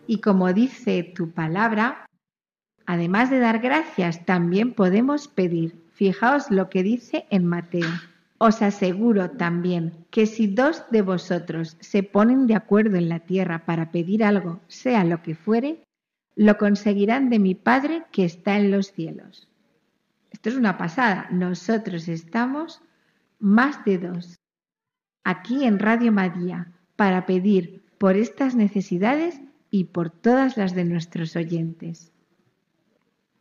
Y 0.07 0.21
como 0.21 0.53
dice 0.53 1.03
tu 1.03 1.31
palabra, 1.31 2.05
además 2.85 3.29
de 3.29 3.39
dar 3.39 3.59
gracias, 3.59 4.25
también 4.25 4.73
podemos 4.73 5.27
pedir. 5.27 5.83
Fijaos 5.93 6.51
lo 6.51 6.69
que 6.69 6.83
dice 6.83 7.25
en 7.29 7.45
Mateo. 7.45 7.89
Os 8.37 8.61
aseguro 8.61 9.31
también 9.31 10.05
que 10.11 10.25
si 10.25 10.47
dos 10.47 10.83
de 10.91 11.01
vosotros 11.01 11.77
se 11.79 12.03
ponen 12.03 12.47
de 12.47 12.55
acuerdo 12.55 12.97
en 12.97 13.07
la 13.07 13.19
tierra 13.19 13.65
para 13.65 13.91
pedir 13.91 14.23
algo, 14.23 14.59
sea 14.67 15.05
lo 15.05 15.21
que 15.23 15.35
fuere, 15.35 15.83
lo 16.35 16.57
conseguirán 16.57 17.29
de 17.29 17.39
mi 17.39 17.55
Padre 17.55 18.03
que 18.11 18.25
está 18.25 18.57
en 18.57 18.71
los 18.71 18.91
cielos. 18.91 19.47
Esto 20.31 20.49
es 20.49 20.55
una 20.55 20.77
pasada. 20.77 21.27
Nosotros 21.31 22.09
estamos 22.09 22.81
más 23.39 23.85
de 23.85 23.97
dos 23.99 24.35
aquí 25.23 25.63
en 25.63 25.79
Radio 25.79 26.11
María 26.11 26.71
para 26.95 27.25
pedir 27.25 27.83
por 27.97 28.15
estas 28.15 28.55
necesidades 28.55 29.41
y 29.75 29.83
por 29.83 30.09
todas 30.09 30.55
las 30.55 30.73
de 30.73 30.85
nuestros 30.85 31.35
oyentes. 31.35 32.09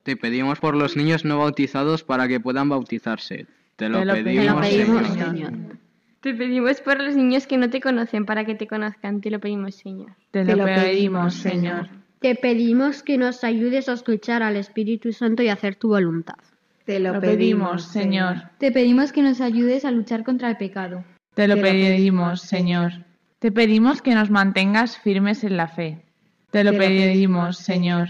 Te 0.02 0.16
pedimos 0.16 0.58
por 0.58 0.74
los 0.74 0.96
niños 0.96 1.24
no 1.24 1.38
bautizados 1.38 2.02
para 2.02 2.26
que 2.26 2.40
puedan 2.40 2.68
bautizarse. 2.68 3.46
Te 3.76 3.88
lo, 3.88 4.00
Te 4.00 4.04
lo 4.04 4.14
pedimos, 4.14 4.66
pedimos, 4.66 5.06
Señor. 5.06 5.30
Señor. 5.30 5.52
Te 6.20 6.34
pedimos 6.34 6.80
por 6.80 7.00
los 7.00 7.14
niños 7.14 7.46
que 7.46 7.56
no 7.56 7.70
te 7.70 7.80
conocen 7.80 8.26
para 8.26 8.44
que 8.44 8.56
te 8.56 8.66
conozcan. 8.66 9.20
Te 9.20 9.30
lo 9.30 9.38
pedimos, 9.38 9.76
Señor. 9.76 10.10
Te 10.32 10.44
lo 10.44 10.64
pedimos, 10.64 11.34
Señor. 11.34 11.88
Te 12.18 12.34
pedimos 12.34 13.04
que 13.04 13.16
nos 13.16 13.44
ayudes 13.44 13.88
a 13.88 13.92
escuchar 13.92 14.42
al 14.42 14.56
Espíritu 14.56 15.12
Santo 15.12 15.44
y 15.44 15.48
hacer 15.50 15.76
tu 15.76 15.90
voluntad. 15.90 16.38
Te 16.84 16.98
Lo 16.98 17.20
pedimos, 17.20 17.84
Señor. 17.84 18.50
Te 18.58 18.72
pedimos 18.72 19.12
que 19.12 19.22
nos 19.22 19.40
ayudes 19.40 19.84
a 19.84 19.92
luchar 19.92 20.24
contra 20.24 20.50
el 20.50 20.56
pecado. 20.56 21.04
Te 21.34 21.46
lo 21.46 21.54
Te 21.54 21.60
lo 21.60 21.66
pedimos, 21.68 22.40
Señor. 22.40 22.90
Te 23.38 23.52
pedimos 23.52 24.02
que 24.02 24.14
nos 24.14 24.30
mantengas 24.30 24.98
firmes 24.98 25.44
en 25.44 25.56
la 25.56 25.68
fe. 25.68 26.04
Te 26.54 26.62
lo 26.62 26.70
Te 26.70 26.76
lo 26.78 26.84
pedimos, 26.84 27.58
Señor. 27.58 28.08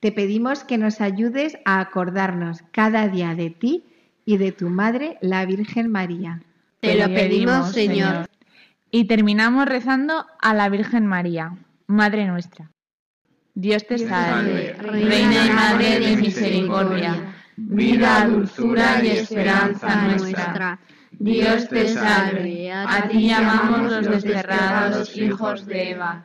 Te 0.00 0.10
pedimos 0.10 0.64
que 0.64 0.76
nos 0.76 1.00
ayudes 1.00 1.56
a 1.64 1.78
acordarnos 1.78 2.64
cada 2.72 3.06
día 3.06 3.36
de 3.36 3.50
ti 3.50 3.84
y 4.24 4.38
de 4.38 4.50
tu 4.50 4.68
Madre, 4.68 5.18
la 5.20 5.46
Virgen 5.46 5.92
María. 5.92 6.42
Te 6.80 6.96
lo 6.96 7.06
pedimos, 7.06 7.70
Señor. 7.70 8.26
Y 8.90 9.04
terminamos 9.04 9.66
rezando 9.66 10.26
a 10.42 10.52
la 10.52 10.68
Virgen 10.68 11.06
María, 11.06 11.56
Madre 11.86 12.26
nuestra. 12.26 12.72
Dios 13.54 13.86
te 13.86 13.98
salve, 13.98 14.72
Reina 14.80 15.46
y 15.46 15.50
Madre 15.50 16.00
de 16.00 16.16
misericordia, 16.16 17.36
vida, 17.56 18.26
dulzura 18.26 19.00
y 19.04 19.10
esperanza 19.10 20.08
nuestra. 20.08 20.80
Dios 21.12 21.68
te 21.68 21.86
salve, 21.86 22.72
a 22.72 23.06
ti 23.06 23.28
llamamos 23.28 23.92
los 23.92 24.24
desterrados 24.24 25.16
hijos 25.16 25.66
de 25.66 25.90
Eva. 25.92 26.24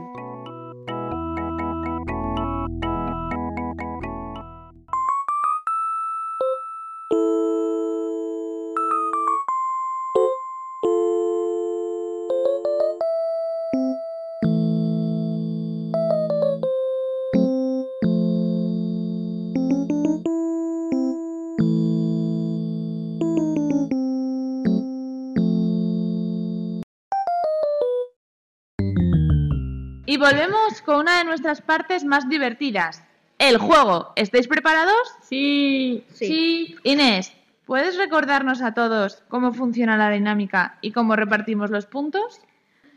Volvemos 30.21 30.81
con 30.83 30.97
una 30.97 31.17
de 31.17 31.25
nuestras 31.25 31.61
partes 31.61 32.05
más 32.05 32.29
divertidas, 32.29 33.03
el 33.39 33.57
juego. 33.57 34.13
¿Estáis 34.15 34.47
preparados? 34.47 35.15
Sí. 35.23 36.03
Sí. 36.13 36.75
Inés, 36.83 37.33
¿puedes 37.65 37.97
recordarnos 37.97 38.61
a 38.61 38.75
todos 38.75 39.23
cómo 39.29 39.51
funciona 39.51 39.97
la 39.97 40.11
dinámica 40.11 40.77
y 40.81 40.91
cómo 40.91 41.15
repartimos 41.15 41.71
los 41.71 41.87
puntos? 41.87 42.39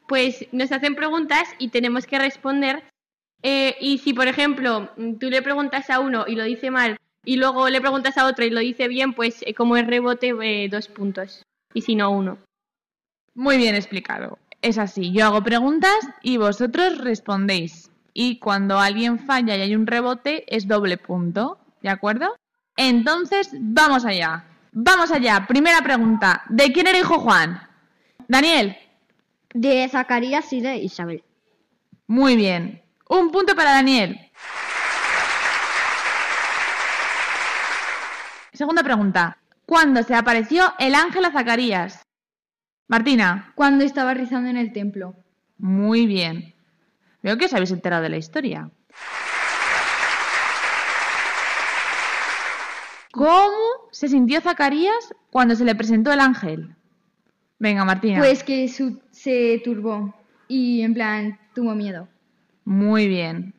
Pues 0.06 0.46
nos 0.52 0.70
hacen 0.70 0.94
preguntas 0.94 1.48
y 1.58 1.68
tenemos 1.68 2.06
que 2.06 2.18
responder. 2.18 2.84
Eh, 3.42 3.74
y 3.80 3.98
si, 3.98 4.12
por 4.12 4.28
ejemplo, 4.28 4.90
tú 5.18 5.30
le 5.30 5.40
preguntas 5.40 5.88
a 5.88 6.00
uno 6.00 6.26
y 6.28 6.36
lo 6.36 6.44
dice 6.44 6.70
mal, 6.70 6.98
y 7.24 7.36
luego 7.36 7.70
le 7.70 7.80
preguntas 7.80 8.18
a 8.18 8.26
otro 8.26 8.44
y 8.44 8.50
lo 8.50 8.60
dice 8.60 8.86
bien, 8.86 9.14
pues 9.14 9.42
eh, 9.46 9.54
como 9.54 9.78
es 9.78 9.86
rebote, 9.86 10.34
eh, 10.42 10.68
dos 10.68 10.88
puntos. 10.88 11.42
Y 11.72 11.80
si 11.80 11.96
no, 11.96 12.10
uno. 12.10 12.36
Muy 13.34 13.56
bien 13.56 13.74
explicado. 13.74 14.38
Es 14.64 14.78
así, 14.78 15.12
yo 15.12 15.26
hago 15.26 15.42
preguntas 15.42 15.94
y 16.22 16.38
vosotros 16.38 16.96
respondéis. 16.96 17.90
Y 18.14 18.38
cuando 18.38 18.78
alguien 18.78 19.18
falla 19.18 19.54
y 19.54 19.60
hay 19.60 19.76
un 19.76 19.86
rebote, 19.86 20.42
es 20.46 20.66
doble 20.66 20.96
punto. 20.96 21.58
¿De 21.82 21.90
acuerdo? 21.90 22.34
Entonces, 22.74 23.50
vamos 23.52 24.06
allá. 24.06 24.46
Vamos 24.72 25.10
allá. 25.10 25.44
Primera 25.46 25.82
pregunta. 25.82 26.44
¿De 26.48 26.72
quién 26.72 26.86
era 26.86 26.98
hijo 26.98 27.18
Juan? 27.18 27.60
Daniel. 28.26 28.74
De 29.52 29.86
Zacarías 29.86 30.50
y 30.54 30.62
de 30.62 30.78
Isabel. 30.78 31.22
Muy 32.06 32.34
bien. 32.34 32.80
Un 33.10 33.30
punto 33.30 33.54
para 33.54 33.72
Daniel. 33.72 34.18
Segunda 38.54 38.82
pregunta. 38.82 39.36
¿Cuándo 39.66 40.02
se 40.02 40.14
apareció 40.14 40.72
el 40.78 40.94
ángel 40.94 41.26
a 41.26 41.32
Zacarías? 41.32 42.03
Martina. 42.88 43.52
Cuando 43.54 43.84
estaba 43.84 44.14
rezando 44.14 44.50
en 44.50 44.56
el 44.56 44.72
templo. 44.72 45.14
Muy 45.58 46.06
bien. 46.06 46.54
Veo 47.22 47.38
que 47.38 47.46
os 47.46 47.54
habéis 47.54 47.70
enterado 47.70 48.02
de 48.02 48.10
la 48.10 48.16
historia. 48.18 48.70
¿Cómo 53.12 53.56
se 53.92 54.08
sintió 54.08 54.40
Zacarías 54.40 55.14
cuando 55.30 55.54
se 55.54 55.64
le 55.64 55.74
presentó 55.74 56.12
el 56.12 56.20
ángel? 56.20 56.74
Venga, 57.58 57.84
Martina. 57.84 58.18
Pues 58.18 58.42
que 58.42 58.68
su- 58.68 59.00
se 59.12 59.60
turbó 59.64 60.14
y 60.48 60.82
en 60.82 60.94
plan 60.94 61.38
tuvo 61.54 61.74
miedo. 61.74 62.08
Muy 62.64 63.06
bien. 63.08 63.54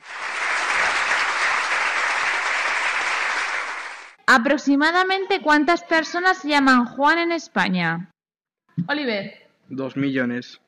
Aproximadamente 4.27 5.41
cuántas 5.41 5.83
personas 5.83 6.37
se 6.39 6.49
llaman 6.49 6.85
Juan 6.85 7.19
en 7.19 7.31
España? 7.31 8.09
Oliver. 8.87 9.47
Dos 9.69 9.95
millones. 9.97 10.61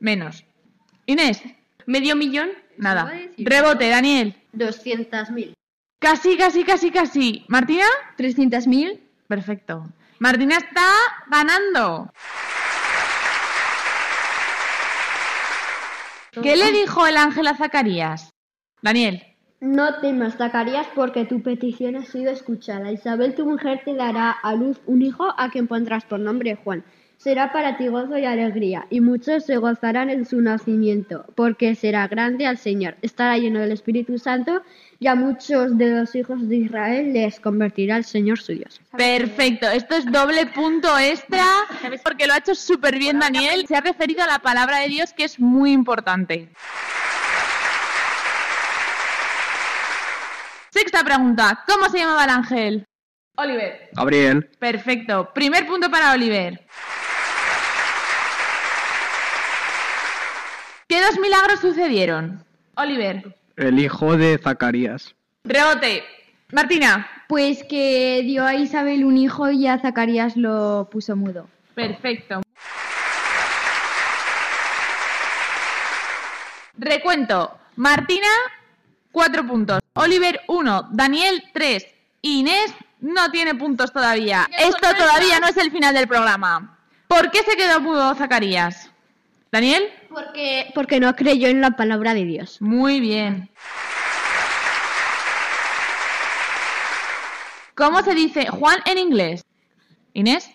Menos. 0.00 0.44
Inés. 1.06 1.42
¿Medio 1.86 2.16
millón? 2.16 2.50
Nada. 2.76 3.10
Rebote, 3.38 3.88
Daniel. 3.88 4.36
200.000. 4.52 5.54
Casi, 5.98 6.36
casi, 6.36 6.64
casi, 6.64 6.90
casi. 6.90 7.44
¿Martina? 7.48 7.86
300.000. 8.16 9.00
Perfecto. 9.26 9.88
Martina 10.18 10.56
está 10.56 10.86
ganando. 11.30 12.12
¿Qué 16.42 16.56
le 16.56 16.72
dijo 16.72 17.06
el 17.06 17.16
ángel 17.16 17.46
a 17.46 17.56
Zacarías? 17.56 18.30
Daniel. 18.82 19.22
No 19.60 19.98
temas, 20.00 20.36
Zacarías, 20.36 20.86
porque 20.94 21.24
tu 21.24 21.42
petición 21.42 21.96
ha 21.96 22.04
sido 22.04 22.30
escuchada. 22.30 22.92
Isabel, 22.92 23.34
tu 23.34 23.44
mujer, 23.44 23.82
te 23.84 23.94
dará 23.94 24.30
a 24.30 24.54
luz 24.54 24.80
un 24.86 25.02
hijo 25.02 25.34
a 25.36 25.50
quien 25.50 25.66
pondrás 25.66 26.04
por 26.04 26.20
nombre 26.20 26.54
Juan. 26.54 26.84
Será 27.18 27.52
para 27.52 27.76
ti 27.76 27.88
gozo 27.88 28.16
y 28.16 28.24
alegría, 28.24 28.86
y 28.90 29.00
muchos 29.00 29.44
se 29.44 29.56
gozarán 29.56 30.08
en 30.08 30.24
su 30.24 30.40
nacimiento, 30.40 31.24
porque 31.34 31.74
será 31.74 32.06
grande 32.06 32.46
al 32.46 32.58
Señor. 32.58 32.94
Estará 33.02 33.36
lleno 33.36 33.58
del 33.58 33.72
Espíritu 33.72 34.18
Santo, 34.18 34.62
y 35.00 35.08
a 35.08 35.16
muchos 35.16 35.76
de 35.76 35.90
los 35.90 36.14
hijos 36.14 36.48
de 36.48 36.56
Israel 36.56 37.12
les 37.12 37.40
convertirá 37.40 37.96
el 37.96 38.04
Señor 38.04 38.38
su 38.38 38.52
Dios. 38.52 38.80
Perfecto, 38.96 39.68
esto 39.68 39.96
es 39.96 40.06
doble 40.06 40.46
punto 40.46 40.96
extra 40.96 41.44
porque 42.04 42.28
lo 42.28 42.34
ha 42.34 42.38
hecho 42.38 42.54
súper 42.54 42.96
bien 42.98 43.18
Daniel. 43.18 43.66
Se 43.66 43.74
ha 43.74 43.80
referido 43.80 44.22
a 44.22 44.28
la 44.28 44.38
palabra 44.38 44.78
de 44.78 44.88
Dios 44.88 45.12
que 45.12 45.24
es 45.24 45.40
muy 45.40 45.72
importante. 45.72 46.48
Sexta 50.70 51.02
pregunta, 51.02 51.64
¿cómo 51.66 51.88
se 51.88 51.98
llamaba 51.98 52.24
el 52.24 52.30
ángel? 52.30 52.84
Oliver. 53.36 53.90
Gabriel. 53.92 54.50
Perfecto, 54.58 55.32
primer 55.32 55.66
punto 55.66 55.90
para 55.90 56.12
Oliver. 56.12 56.66
¿Qué 60.88 61.02
dos 61.02 61.18
milagros 61.18 61.60
sucedieron? 61.60 62.42
Oliver. 62.76 63.36
El 63.56 63.78
hijo 63.78 64.16
de 64.16 64.38
Zacarías. 64.38 65.14
Rebote. 65.44 66.02
Martina. 66.50 67.06
Pues 67.28 67.62
que 67.64 68.22
dio 68.24 68.46
a 68.46 68.54
Isabel 68.54 69.04
un 69.04 69.18
hijo 69.18 69.50
y 69.50 69.66
a 69.66 69.78
Zacarías 69.78 70.34
lo 70.34 70.88
puso 70.90 71.14
mudo. 71.14 71.46
Perfecto. 71.74 72.40
Recuento. 76.78 77.58
Martina, 77.76 78.28
cuatro 79.12 79.46
puntos. 79.46 79.80
Oliver, 79.92 80.40
uno. 80.48 80.88
Daniel, 80.90 81.44
tres. 81.52 81.86
Inés 82.22 82.72
no 83.00 83.30
tiene 83.30 83.54
puntos 83.54 83.92
todavía. 83.92 84.48
Esto 84.58 84.94
todavía 84.96 85.38
no 85.38 85.48
es 85.48 85.56
el 85.58 85.70
final 85.70 85.94
del 85.94 86.08
programa. 86.08 86.78
¿Por 87.08 87.30
qué 87.30 87.42
se 87.42 87.58
quedó 87.58 87.78
mudo 87.78 88.14
Zacarías? 88.14 88.87
¿Daniel? 89.50 89.90
Porque, 90.10 90.70
porque 90.74 91.00
no 91.00 91.14
creyó 91.16 91.48
en 91.48 91.60
la 91.60 91.70
palabra 91.70 92.14
de 92.14 92.24
Dios. 92.24 92.60
Muy 92.60 93.00
bien. 93.00 93.50
¿Cómo 97.74 98.02
se 98.02 98.14
dice 98.14 98.48
Juan 98.48 98.78
en 98.84 98.98
inglés? 98.98 99.44
Inés. 100.12 100.50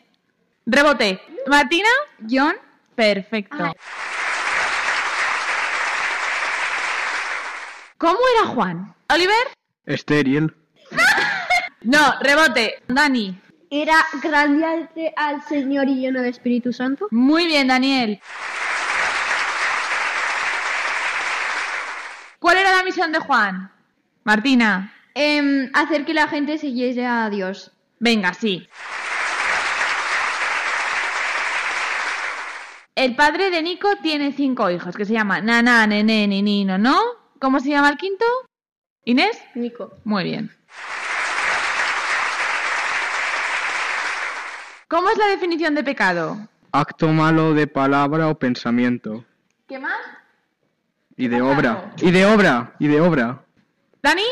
Rebote. 0.65 1.21
Martina. 1.47 1.89
John. 2.29 2.55
Perfecto. 2.95 3.71
¿Cómo 7.97 8.19
era 8.37 8.47
Juan? 8.49 8.93
Oliver. 9.09 9.47
Estéril. 9.85 10.53
No, 11.85 12.13
rebote. 12.21 12.81
Dani. 12.87 13.37
Era 13.69 14.05
grande 14.21 14.65
al, 14.65 14.89
al 15.17 15.43
Señor 15.43 15.89
y 15.89 15.95
lleno 15.95 16.21
de 16.21 16.29
Espíritu 16.29 16.71
Santo. 16.71 17.07
Muy 17.11 17.45
bien, 17.45 17.67
Daniel. 17.67 18.21
¿Cuál 22.39 22.57
era 22.57 22.71
la 22.83 22.85
misión 22.85 23.13
de 23.13 23.19
Juan? 23.19 23.71
Martina. 24.25 24.93
Em, 25.15 25.69
hacer 25.73 26.03
que 26.03 26.13
la 26.13 26.27
gente 26.27 26.57
siguiese 26.57 27.05
a 27.05 27.29
Dios. 27.29 27.71
Venga, 27.99 28.33
sí. 28.33 28.67
El 32.95 33.15
padre 33.15 33.51
de 33.51 33.63
Nico 33.63 33.87
tiene 34.01 34.33
cinco 34.33 34.69
hijos 34.69 34.97
que 34.97 35.05
se 35.05 35.13
llaman 35.13 35.45
Nana, 35.45 35.87
Nene, 35.87 36.27
Ninino, 36.27 36.77
¿no? 36.77 36.99
¿Cómo 37.39 37.61
se 37.61 37.69
llama 37.69 37.89
el 37.89 37.97
quinto? 37.97 38.25
¿Inés? 39.05 39.41
Nico. 39.55 39.93
Muy 40.03 40.25
bien. 40.25 40.51
¿Cómo 44.89 45.09
es 45.09 45.17
la 45.17 45.27
definición 45.27 45.73
de 45.73 45.83
pecado? 45.85 46.49
Acto 46.73 47.07
malo 47.07 47.53
de 47.53 47.65
palabra 47.67 48.27
o 48.27 48.35
pensamiento. 48.35 49.23
¿Qué 49.67 49.79
más? 49.79 50.22
Y 51.15 51.27
de 51.27 51.41
obra. 51.41 51.93
Y 51.97 52.11
de 52.11 52.25
obra. 52.25 52.73
Y 52.79 52.87
de 52.87 53.01
obra. 53.01 53.43
¿Dani? 54.01 54.23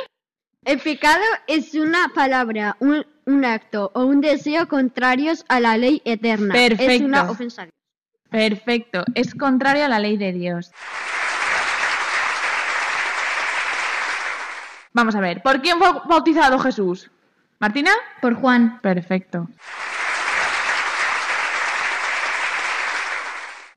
El 0.64 0.80
pecado 0.80 1.24
es 1.48 1.74
una 1.74 2.12
palabra, 2.14 2.76
un, 2.80 3.06
un 3.26 3.46
acto 3.46 3.92
o 3.96 4.04
un 4.06 4.22
deseo 4.22 4.68
contrarios 4.68 5.44
a 5.50 5.60
la 5.60 5.78
ley 5.78 6.02
eterna. 6.06 6.54
Es 6.56 6.70
Perfecto. 6.70 7.06
una 7.06 7.30
ofensa. 7.32 7.68
Perfecto. 8.30 9.04
Es 9.16 9.34
contrario 9.36 9.86
a 9.86 9.90
la 9.90 10.00
ley 10.00 10.18
de 10.18 10.32
Dios. 10.32 10.72
Vamos 14.94 15.16
a 15.16 15.20
ver. 15.22 15.42
¿Por 15.42 15.62
quién 15.62 15.78
fue 15.80 15.90
bautizado 16.08 16.60
Jesús? 16.60 17.10
¿Martina? 17.60 17.92
Por 18.22 18.36
Juan. 18.36 18.80
Perfecto. 18.82 19.48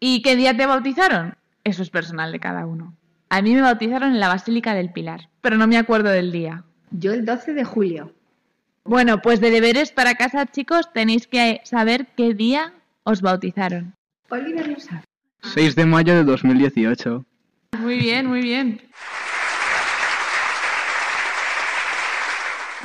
¿Y 0.01 0.23
qué 0.23 0.37
día 0.37 0.57
te 0.57 0.67
bautizaron? 0.67 1.37
Eso 1.65 1.83
es 1.83 1.91
personal 1.91 2.31
de 2.31 2.41
cada 2.41 2.67
uno. 2.67 2.95
A 3.31 3.43
mí 3.43 3.55
me 3.55 3.63
bautizaron 3.63 4.13
en 4.13 4.21
la 4.21 4.29
Basílica 4.29 4.75
del 4.75 4.93
Pilar, 4.93 5.29
pero 5.41 5.57
no 5.57 5.67
me 5.67 5.79
acuerdo 5.79 6.11
del 6.11 6.31
día. 6.31 6.65
Yo 6.91 7.13
el 7.13 7.25
12 7.25 7.55
de 7.55 7.65
julio. 7.65 8.13
Bueno, 8.85 9.23
pues 9.23 9.41
de 9.41 9.51
deberes 9.51 9.91
para 9.91 10.15
casa, 10.15 10.47
chicos, 10.47 10.93
tenéis 10.93 11.27
que 11.27 11.63
saber 11.65 12.09
qué 12.17 12.35
día 12.35 12.75
os 13.03 13.23
bautizaron. 13.23 13.95
Oliver 14.29 14.69
lo 14.69 14.79
sabe. 14.79 15.03
6 15.43 15.75
de 15.75 15.87
mayo 15.87 16.15
de 16.15 16.25
2018. 16.25 17.25
Muy 17.79 17.99
bien, 17.99 18.27
muy 18.27 18.43
bien. 18.43 18.81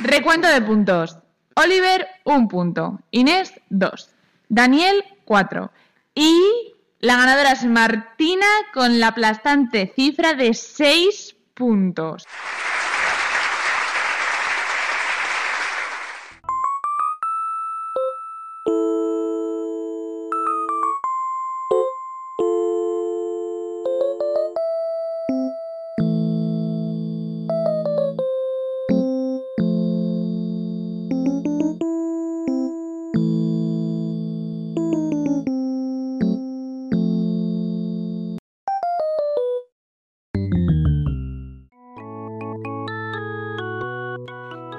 Recuento 0.02 0.48
de 0.48 0.62
puntos. 0.62 1.18
Oliver, 1.54 2.06
un 2.24 2.48
punto. 2.48 2.98
Inés, 3.10 3.52
dos. 3.68 4.10
Daniel, 4.48 5.04
cuatro. 5.24 5.70
Y 6.14 6.72
la 7.00 7.16
ganadora 7.16 7.52
es 7.52 7.64
Martina 7.64 8.46
con 8.74 9.00
la 9.00 9.08
aplastante 9.08 9.90
cifra 9.96 10.34
de 10.34 10.52
seis 10.52 11.34
puntos. 11.54 12.26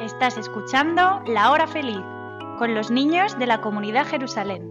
Estás 0.02 0.36
escuchando 0.36 1.22
La 1.28 1.52
Hora 1.52 1.68
Feliz 1.68 2.02
con 2.58 2.74
los 2.74 2.90
niños 2.90 3.38
de 3.38 3.46
la 3.46 3.62
comunidad 3.62 4.08
Jerusalén. 4.08 4.68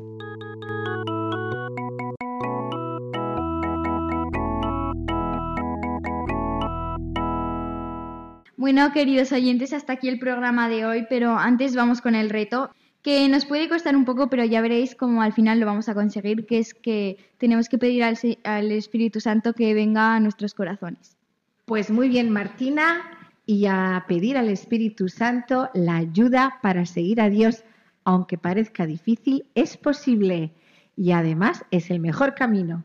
Bueno, 8.56 8.92
queridos 8.92 9.30
oyentes, 9.30 9.72
hasta 9.72 9.92
aquí 9.92 10.08
el 10.08 10.18
programa 10.18 10.68
de 10.68 10.84
hoy, 10.84 11.06
pero 11.08 11.38
antes 11.38 11.76
vamos 11.76 12.00
con 12.00 12.16
el 12.16 12.28
reto, 12.28 12.70
que 13.02 13.28
nos 13.28 13.46
puede 13.46 13.68
costar 13.68 13.96
un 13.96 14.04
poco, 14.04 14.28
pero 14.28 14.44
ya 14.44 14.60
veréis 14.60 14.94
cómo 14.94 15.22
al 15.22 15.32
final 15.32 15.58
lo 15.58 15.66
vamos 15.66 15.88
a 15.88 15.94
conseguir, 15.94 16.46
que 16.46 16.58
es 16.58 16.74
que 16.74 17.16
tenemos 17.38 17.68
que 17.68 17.78
pedir 17.78 18.02
al, 18.04 18.18
al 18.44 18.72
Espíritu 18.72 19.20
Santo 19.20 19.52
que 19.54 19.72
venga 19.74 20.14
a 20.14 20.20
nuestros 20.20 20.54
corazones. 20.54 21.16
Pues 21.64 21.90
muy 21.90 22.08
bien, 22.08 22.30
Martina, 22.30 23.02
y 23.46 23.66
a 23.66 24.04
pedir 24.06 24.36
al 24.36 24.48
Espíritu 24.48 25.08
Santo 25.08 25.70
la 25.74 25.96
ayuda 25.96 26.58
para 26.62 26.84
seguir 26.86 27.20
a 27.20 27.30
Dios, 27.30 27.64
aunque 28.04 28.38
parezca 28.38 28.86
difícil, 28.86 29.46
es 29.54 29.76
posible 29.76 30.52
y 30.96 31.12
además 31.12 31.64
es 31.70 31.90
el 31.90 32.00
mejor 32.00 32.34
camino. 32.34 32.84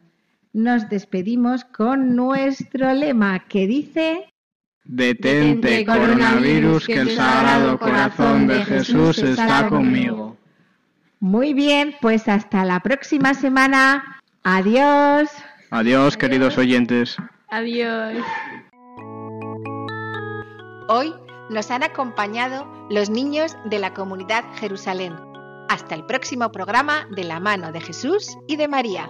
Nos 0.53 0.89
despedimos 0.89 1.65
con 1.65 2.15
nuestro 2.15 2.93
lema 2.93 3.45
que 3.47 3.67
dice... 3.67 4.25
Detente, 4.85 5.83
coronavirus, 5.83 6.85
que 6.85 6.99
el 6.99 7.15
sagrado 7.15 7.79
corazón 7.79 8.47
de 8.47 8.63
Jesús 8.63 9.17
está 9.17 9.67
conmigo. 9.67 10.37
Muy 11.19 11.55
bien, 11.55 11.95
pues 12.01 12.27
hasta 12.27 12.63
la 12.65 12.79
próxima 12.81 13.33
semana. 13.33 14.21
Adiós. 14.43 15.29
Adiós, 15.71 16.17
queridos 16.17 16.57
oyentes. 16.59 17.17
Adiós. 17.49 18.23
Hoy 20.87 21.15
nos 21.49 21.71
han 21.71 21.81
acompañado 21.81 22.67
los 22.91 23.09
niños 23.09 23.57
de 23.65 23.79
la 23.79 23.93
comunidad 23.95 24.43
Jerusalén. 24.59 25.15
Hasta 25.67 25.95
el 25.95 26.05
próximo 26.05 26.51
programa 26.51 27.07
de 27.15 27.23
la 27.23 27.39
mano 27.39 27.71
de 27.71 27.81
Jesús 27.81 28.37
y 28.47 28.55
de 28.55 28.67
María. 28.67 29.09